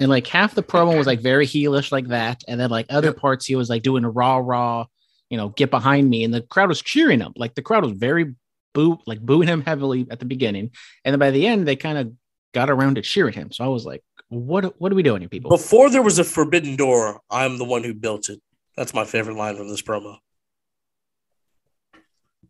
[0.00, 3.12] And like half the promo was like very heelish like that, and then like other
[3.12, 4.86] parts he was like doing a raw, raw,
[5.30, 7.32] you know, get behind me, and the crowd was cheering him.
[7.36, 8.34] Like the crowd was very
[8.74, 10.70] boo, like booing him heavily at the beginning,
[11.04, 12.12] and then by the end they kind of
[12.54, 13.52] got around to cheering him.
[13.52, 15.50] So I was like, what What are we doing here, people?
[15.50, 18.40] Before there was a forbidden door, I'm the one who built it.
[18.76, 20.18] That's my favorite line from this promo.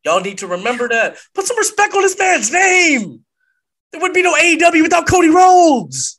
[0.05, 1.17] Y'all need to remember that.
[1.35, 3.25] Put some respect on this man's name.
[3.93, 6.18] There would be no AEW without Cody Rhodes.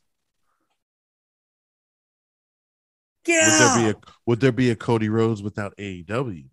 [3.26, 6.46] Would there be a would there be a Cody Rhodes without AEW?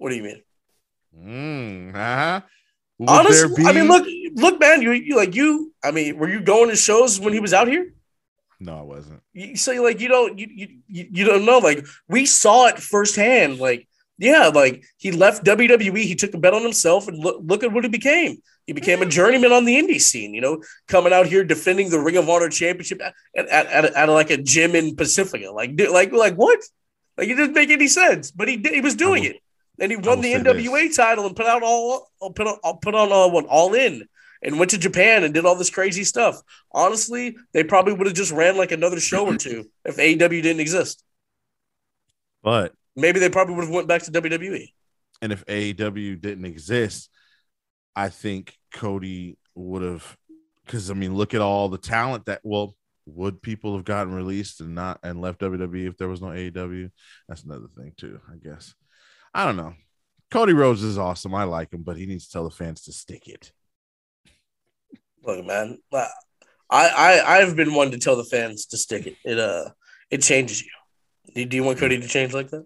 [0.00, 0.42] what do you mean?
[1.16, 2.40] Mm, uh-huh.
[2.98, 4.82] Would Honestly, there I mean, look, look, man.
[4.82, 5.72] You, you like you.
[5.84, 7.92] I mean, were you going to shows when he was out here?
[8.58, 9.22] No, I wasn't.
[9.32, 10.48] You, so like you don't you
[10.86, 11.58] you you don't know.
[11.58, 13.58] Like we saw it firsthand.
[13.58, 13.88] Like
[14.20, 16.02] yeah, like he left WWE.
[16.02, 18.42] He took a bet on himself, and look look at what he became.
[18.66, 20.34] He became a journeyman on the indie scene.
[20.34, 24.08] You know, coming out here defending the Ring of Honor Championship at at, at, at,
[24.10, 25.50] like a gym in Pacifica.
[25.50, 26.60] Like like like what?
[27.16, 28.30] Like it didn't make any sense.
[28.30, 28.74] But he did.
[28.74, 29.36] He was doing will- it.
[29.78, 33.10] and he won the say NWA title and put out all put on put on
[33.10, 34.06] uh, what all in
[34.42, 36.42] and went to Japan and did all this crazy stuff.
[36.72, 40.60] Honestly, they probably would have just ran like another show or two if AEW didn't
[40.60, 41.02] exist.
[42.42, 44.10] But Maybe they probably would have went back to.
[44.12, 44.68] WWE.
[45.22, 47.10] and if AEW didn't exist,
[47.94, 50.16] I think Cody would have
[50.64, 52.74] because I mean, look at all the talent that well,
[53.06, 56.90] would people have gotten released and not and left WWE if there was no AEW?
[57.28, 58.74] That's another thing too, I guess.
[59.34, 59.74] I don't know.
[60.30, 61.34] Cody Rhodes is awesome.
[61.34, 63.52] I like him, but he needs to tell the fans to stick it.
[65.24, 66.08] Look, man, I
[66.70, 69.16] I I've been one to tell the fans to stick it.
[69.24, 69.70] It uh
[70.10, 70.70] it changes you.
[71.34, 72.64] Do- Do you want Cody to change like that?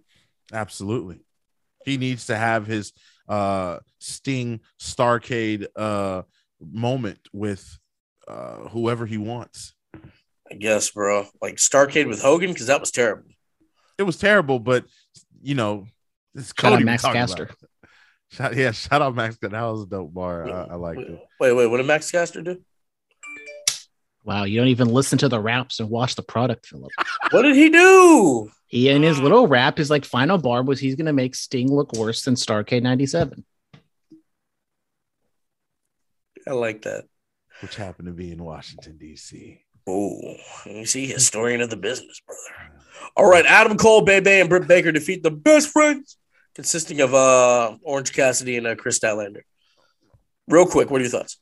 [0.53, 1.21] Absolutely.
[1.85, 2.93] He needs to have his
[3.29, 6.23] uh Sting Starcade uh
[6.61, 7.79] moment with
[8.29, 9.75] uh whoever he wants.
[10.51, 11.27] I guess, bro.
[11.41, 13.31] Like Starcade with Hogan because that was terrible.
[13.99, 14.85] It was terrible, but
[15.43, 15.87] you know,
[16.35, 17.51] it's Shout out Cody Max talking Caster.
[18.31, 19.37] Shout, yeah, shout out Max.
[19.39, 20.49] That was a dope bar.
[20.49, 21.21] I, I liked it.
[21.39, 22.61] Wait, wait, what did Max Caster do?
[24.25, 26.91] Wow, you don't even listen to the raps and watch the product, Philip.
[27.31, 28.51] What did he do?
[28.75, 31.93] He in his little rap, his like final barb was he's gonna make Sting look
[31.93, 33.45] worse than Starcade '97.
[36.45, 37.05] I like that.
[37.61, 39.61] Which happened to be in Washington, D.C.
[39.87, 40.35] Oh,
[40.66, 42.72] you see, historian of the business, brother.
[43.16, 46.16] All right, Adam Cole, Bebe, and Britt Baker defeat the best friends,
[46.57, 49.43] consisting of uh Orange Cassidy and uh, Kris Statlander.
[50.49, 51.39] Real quick, what are your thoughts?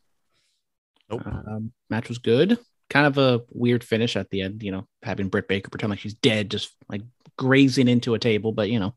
[1.11, 1.26] Nope.
[1.26, 2.59] Um, match was good.
[2.91, 6.01] Kind of a weird finish at the end, you know, having Britt Baker pretend like
[6.01, 7.01] she's dead, just like
[7.43, 8.95] grazing into a table, but you know,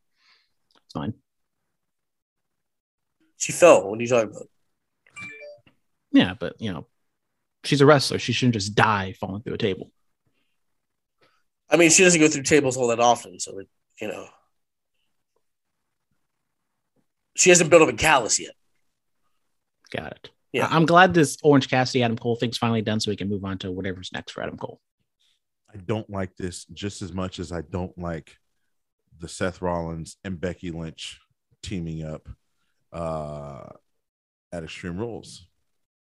[0.85, 1.13] it's fine.
[3.37, 3.89] She fell.
[3.89, 4.47] What are you talking about?
[6.11, 6.87] Yeah, but you know,
[7.63, 8.19] she's a wrestler.
[8.19, 9.91] She shouldn't just die falling through a table.
[11.69, 13.67] I mean, she doesn't go through tables all that often, so it,
[13.99, 14.27] you know,
[17.35, 18.53] she hasn't built up a callus yet.
[19.91, 20.29] Got it.
[20.53, 20.67] Yeah.
[20.69, 23.57] I'm glad this Orange Cassidy Adam Cole thing's finally done, so we can move on
[23.59, 24.79] to whatever's next for Adam Cole.
[25.76, 28.38] I don't like this just as much as I don't like
[29.19, 31.19] the Seth Rollins and Becky Lynch
[31.61, 32.30] teaming up
[32.93, 33.67] uh,
[34.53, 35.47] at Extreme Rules.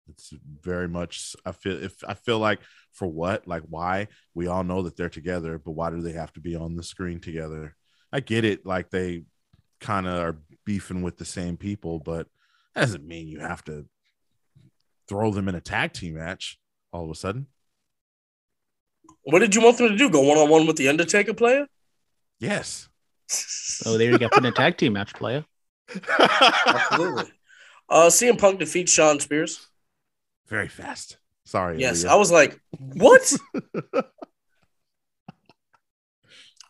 [0.10, 1.36] It's very much.
[1.45, 2.60] I feel if I feel like
[2.91, 6.34] for what, like why we all know that they're together, but why do they have
[6.34, 7.76] to be on the screen together?
[8.12, 9.24] I get it, like they
[9.80, 12.28] kind of are beefing with the same people, but
[12.74, 13.86] that doesn't mean you have to
[15.08, 16.60] throw them in a tag team match
[16.91, 17.47] all of a sudden.
[19.24, 20.10] What did you want them to do?
[20.10, 21.68] Go one on one with the Undertaker player?
[22.39, 22.89] Yes.
[23.86, 25.45] Oh, there you got put in a tag team match, player.
[26.20, 27.32] Absolutely.
[27.89, 29.68] Uh, CM Punk defeats Shawn Spears.
[30.47, 31.18] Very fast.
[31.45, 31.80] Sorry.
[31.80, 32.10] Yes, Aaliyah.
[32.10, 33.34] I was like, what?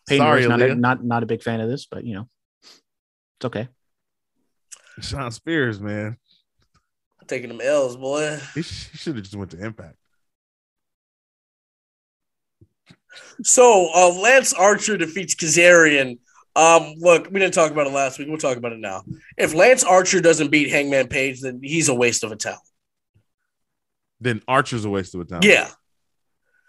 [0.07, 2.29] Peyton Sorry, not a, not not a big fan of this, but you know,
[3.37, 3.67] it's okay.
[5.01, 6.17] Shawn Spears, man.
[7.27, 8.37] Taking them L's, boy.
[8.53, 9.95] He, sh- he should have just went to Impact.
[13.43, 16.19] So uh, Lance Archer defeats Kazarian.
[16.55, 18.29] Um, look, we didn't talk about it last week.
[18.29, 19.03] We'll talk about it now.
[19.37, 22.61] If Lance Archer doesn't beat Hangman Page, then he's a waste of a talent.
[24.21, 25.41] Then Archer's a waste of a time.
[25.43, 25.69] Yeah,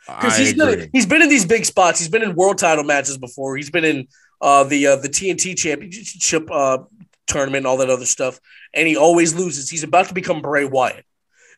[0.06, 0.76] because he's agree.
[0.76, 1.98] been, he's been in these big spots.
[1.98, 3.56] He's been in world title matches before.
[3.56, 4.08] He's been in
[4.40, 6.78] uh, the uh, the TNT Championship uh,
[7.26, 8.40] tournament, all that other stuff,
[8.74, 9.70] and he always loses.
[9.70, 11.04] He's about to become Bray Wyatt,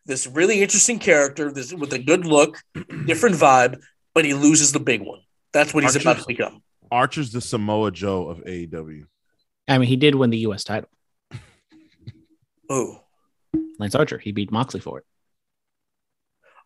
[0.07, 2.59] this really interesting character, this with a good look,
[3.07, 3.81] different vibe,
[4.15, 5.21] but he loses the big one.
[5.53, 6.63] That's what he's about to become.
[6.91, 9.05] Archer's the Samoa Joe of AEW.
[9.67, 10.65] I mean, he did win the U.S.
[10.65, 10.89] title.
[12.71, 13.01] Oh,
[13.79, 15.05] Lance Archer, he beat Moxley for it,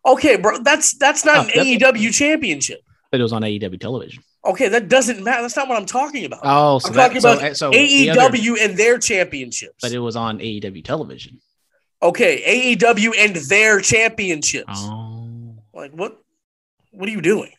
[0.05, 0.59] okay, bro.
[0.59, 2.81] That's that's not Oh, an that's- AEW championship.
[3.11, 4.23] but it was on AEW television.
[4.45, 5.41] Okay, that doesn't matter.
[5.43, 6.41] That's not what I'm talking about.
[6.43, 9.75] Oh, so I'm that- talking so- about eh, so the other- AEW and their championships.
[9.81, 11.39] but it was on AEW television.
[12.01, 14.73] okay, AEW and their championships.
[14.75, 16.19] Oh, Like what?
[16.93, 17.51] What are you doing?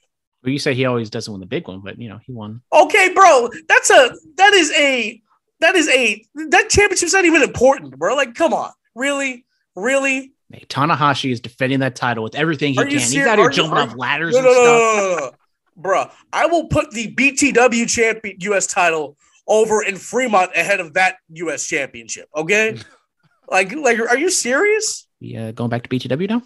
[0.42, 2.60] well, you say he always doesn't win the big one, but you know he won.
[2.72, 3.50] Okay, bro.
[3.68, 5.20] That's a that is a
[5.60, 8.14] that is a that championship's not even important, bro.
[8.14, 10.32] Like, come on, really, really?
[10.52, 12.90] Hey, Tanahashi is defending that title with everything he can.
[12.90, 15.20] you He's out here are jumping are off ladders No, and no, stuff.
[15.30, 15.30] no,
[15.76, 16.10] bro.
[16.32, 18.66] I will put the BTW champion U.S.
[18.66, 19.16] title
[19.48, 21.66] over in Fremont ahead of that U.S.
[21.66, 22.28] championship.
[22.36, 22.78] Okay,
[23.48, 25.06] like, like, are you serious?
[25.20, 26.42] Yeah, going back to BTW now.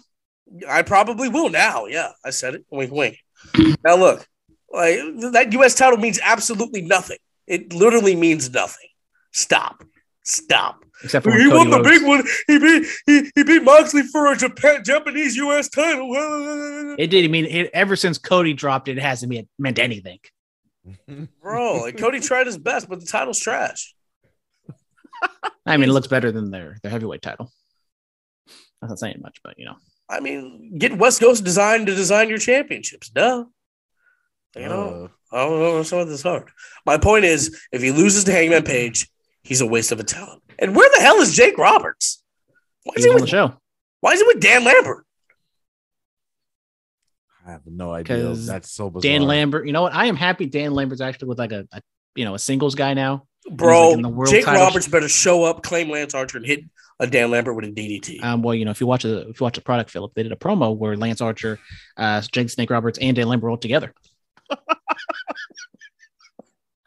[0.67, 1.85] I probably will now.
[1.85, 2.65] Yeah, I said it.
[2.71, 3.17] Wink, wink.
[3.83, 4.27] now look,
[4.71, 4.99] like
[5.33, 5.75] that U.S.
[5.75, 7.17] title means absolutely nothing.
[7.47, 8.87] It literally means nothing.
[9.31, 9.83] Stop.
[10.23, 10.83] Stop.
[11.03, 12.23] Except for He won Cody the Rhodes- big one.
[12.47, 15.69] He beat he, he beat Moxley for a Japan Japanese U.S.
[15.69, 16.07] title.
[16.99, 18.97] It didn't mean it, ever since Cody dropped it.
[18.97, 20.19] It hasn't meant, meant anything.
[21.41, 23.95] Bro, like Cody tried his best, but the title's trash.
[25.65, 27.51] I mean, it looks better than their their heavyweight title.
[28.81, 29.75] That's not saying much, but you know,
[30.09, 33.09] I mean, get West Coast Design to design your championships.
[33.09, 33.45] Duh.
[34.55, 35.83] You know, Uh, I don't know.
[35.83, 36.49] Some of this hard.
[36.85, 39.07] My point is, if he loses to Hangman Page,
[39.43, 40.41] he's a waste of a talent.
[40.57, 42.23] And where the hell is Jake Roberts?
[42.83, 43.53] Why is he's he on the with, show.
[44.01, 45.05] why is he with Dan Lambert?
[47.45, 48.17] I have no idea.
[48.17, 49.09] 'Cause That's so bizarre.
[49.11, 49.65] Dan Lambert.
[49.67, 49.93] You know what?
[49.93, 51.81] I am happy Dan Lambert's actually with like a, a
[52.15, 53.25] you know a singles guy now.
[53.51, 56.45] Bro, like in the world Jake title- Roberts better show up, claim Lance Archer, and
[56.45, 56.61] hit
[56.99, 58.23] a Dan Lambert with a DDT.
[58.23, 60.23] Um, well, you know, if you watch a if you watch a product, Philip, they
[60.23, 61.59] did a promo where Lance Archer,
[61.97, 63.93] uh, Jake Snake Roberts, and Dan Lambert rolled together.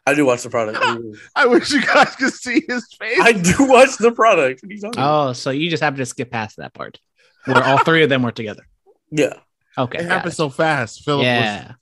[0.05, 0.79] I do watch the product.
[1.35, 3.19] I wish you guys could see his face.
[3.21, 4.61] I do watch the product.
[4.61, 5.29] What are you talking about?
[5.29, 6.99] Oh, so you just happen to skip past that part
[7.45, 8.67] where all three of them were together.
[9.11, 9.33] yeah.
[9.77, 10.35] Okay, it happened it.
[10.35, 11.03] so fast.
[11.03, 11.73] Philip was yeah.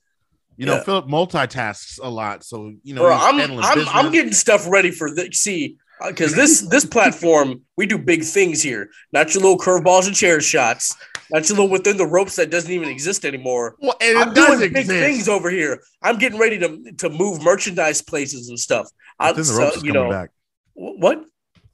[0.56, 0.82] You know, Yeah.
[0.84, 3.88] Philip multitasks a lot, so you know Bro, I'm I'm.
[3.88, 5.76] I'm getting stuff ready for the see
[6.08, 8.90] because this this platform we do big things here.
[9.12, 10.96] Not your little curveballs and chair shots.
[11.30, 13.76] Not your little within the ropes that doesn't even exist anymore.
[13.80, 15.80] well, and I'm it does doing big things over here.
[16.02, 18.88] I'm getting ready to to move merchandise places and stuff.
[19.18, 20.30] I, Within the so, ropes is you coming know back.
[20.74, 21.24] what?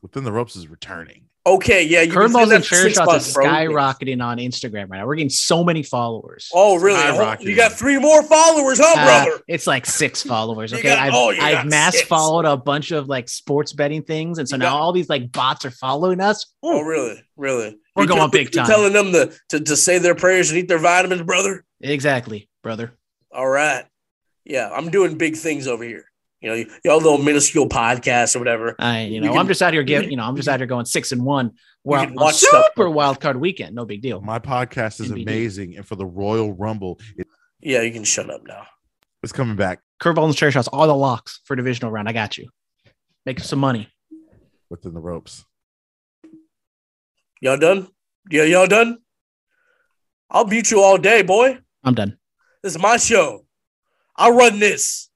[0.03, 1.28] Within the ropes is returning.
[1.47, 3.47] Okay, yeah, saying Curveballs and six shots months, bro.
[3.47, 5.07] skyrocketing on Instagram right now.
[5.07, 6.51] We're getting so many followers.
[6.53, 6.99] Oh, really?
[7.01, 7.45] Skyrocketing.
[7.45, 9.43] You got three more followers, huh, Uh, brother?
[9.49, 10.75] it's like six followers.
[10.75, 12.07] Okay, got- I've, oh, I've mass six.
[12.07, 15.09] followed a bunch of like sports betting things, and so You now got- all these
[15.09, 16.45] like bots are following us.
[16.63, 17.23] Oh, really?
[17.37, 17.79] Really?
[17.97, 18.67] We're You going tell- big you time.
[18.67, 21.65] telling them to, to to say their prayers and eat their vitamins, brother.
[21.81, 22.93] Exactly, brother.
[23.33, 23.85] All right.
[24.45, 26.08] Yeah, I'm doing big things over here.
[26.41, 28.77] You know, y'all little minuscule podcasts or whatever.
[28.79, 30.49] I, you You know, can- I'm just out here you giving, you know, I'm just
[30.49, 31.53] out here going six and one.
[31.83, 32.95] Well, can watch super stuff.
[32.95, 34.21] wild card weekend, no big deal.
[34.21, 35.23] My podcast is NBD.
[35.23, 37.27] amazing, and for the Royal Rumble, it-
[37.61, 38.67] Yeah, you can shut up now.
[39.23, 42.09] it's coming back Curveball and chair shots, all the locks for divisional round.
[42.09, 42.49] I got you.
[43.27, 43.89] Make some money.
[44.71, 45.45] within the ropes.
[47.41, 47.89] Y'all done?
[48.31, 48.99] Yeah, y'all done?
[50.31, 51.59] I'll beat you all day, boy.
[51.85, 52.19] I'm done.
[52.63, 53.47] This is my show.
[54.17, 55.08] I run this.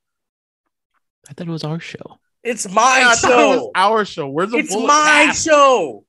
[1.32, 2.18] I thought it was our show.
[2.42, 3.70] It's my I thought it was show.
[3.74, 4.28] our show.
[4.28, 5.34] Where's the It's bullet my cap?
[5.36, 6.04] show.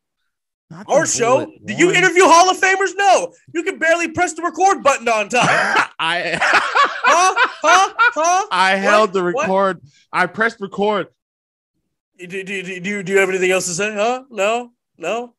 [0.69, 1.45] Not Our show.
[1.45, 2.91] bullet Do you interview Hall of Famers?
[2.97, 3.33] No.
[3.53, 5.47] You can barely press the record button on time.
[5.99, 7.35] I Huh?
[7.61, 7.93] Huh?
[7.97, 8.47] Huh?
[8.51, 9.43] I held the What?
[9.43, 9.79] record.
[10.11, 11.07] I pressed record.
[12.19, 13.93] Do, do, do, do, do you have anything else to say?
[13.93, 14.23] Huh?
[14.29, 14.73] No?
[14.97, 15.35] No?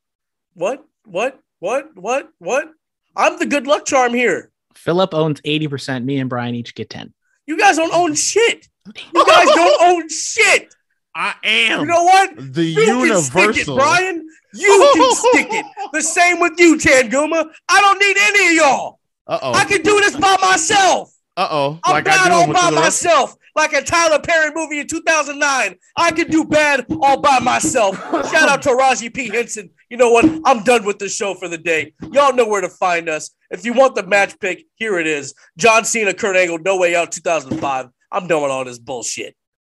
[0.54, 0.82] What?
[1.04, 1.38] What?
[1.58, 1.90] What?
[1.94, 2.30] What?
[2.38, 2.70] What?
[3.14, 4.50] I'm the good luck charm here.
[4.74, 6.04] Philip owns 80%.
[6.04, 7.12] Me and Brian each get 10.
[7.46, 8.66] You guys don't own shit.
[8.86, 10.74] You guys don't own shit.
[11.16, 12.54] I am You know what?
[12.54, 13.76] the You can stick it, universal.
[13.76, 14.26] Brian.
[14.52, 15.66] You can stick it.
[15.92, 17.46] The same with you, Tanguma.
[17.68, 18.98] I don't need any of y'all.
[19.26, 19.52] Uh oh.
[19.54, 21.12] I can do this by myself.
[21.36, 21.80] Uh oh.
[21.84, 22.84] I'm Like bad I do all by the ropes.
[22.84, 25.76] myself, like a Tyler Perry movie in 2009.
[25.96, 27.96] I can do bad all by myself.
[28.30, 29.28] Shout out to Raji P.
[29.28, 29.70] Henson.
[29.88, 30.24] You know what?
[30.44, 31.94] I'm done with the show for the day.
[32.12, 33.30] Y'all know where to find us.
[33.50, 35.32] If you want the match pick, here it is.
[35.56, 37.88] John Cena, Kurt Angle, No Way Out 2005.
[38.14, 39.34] I'm done with all this bullshit.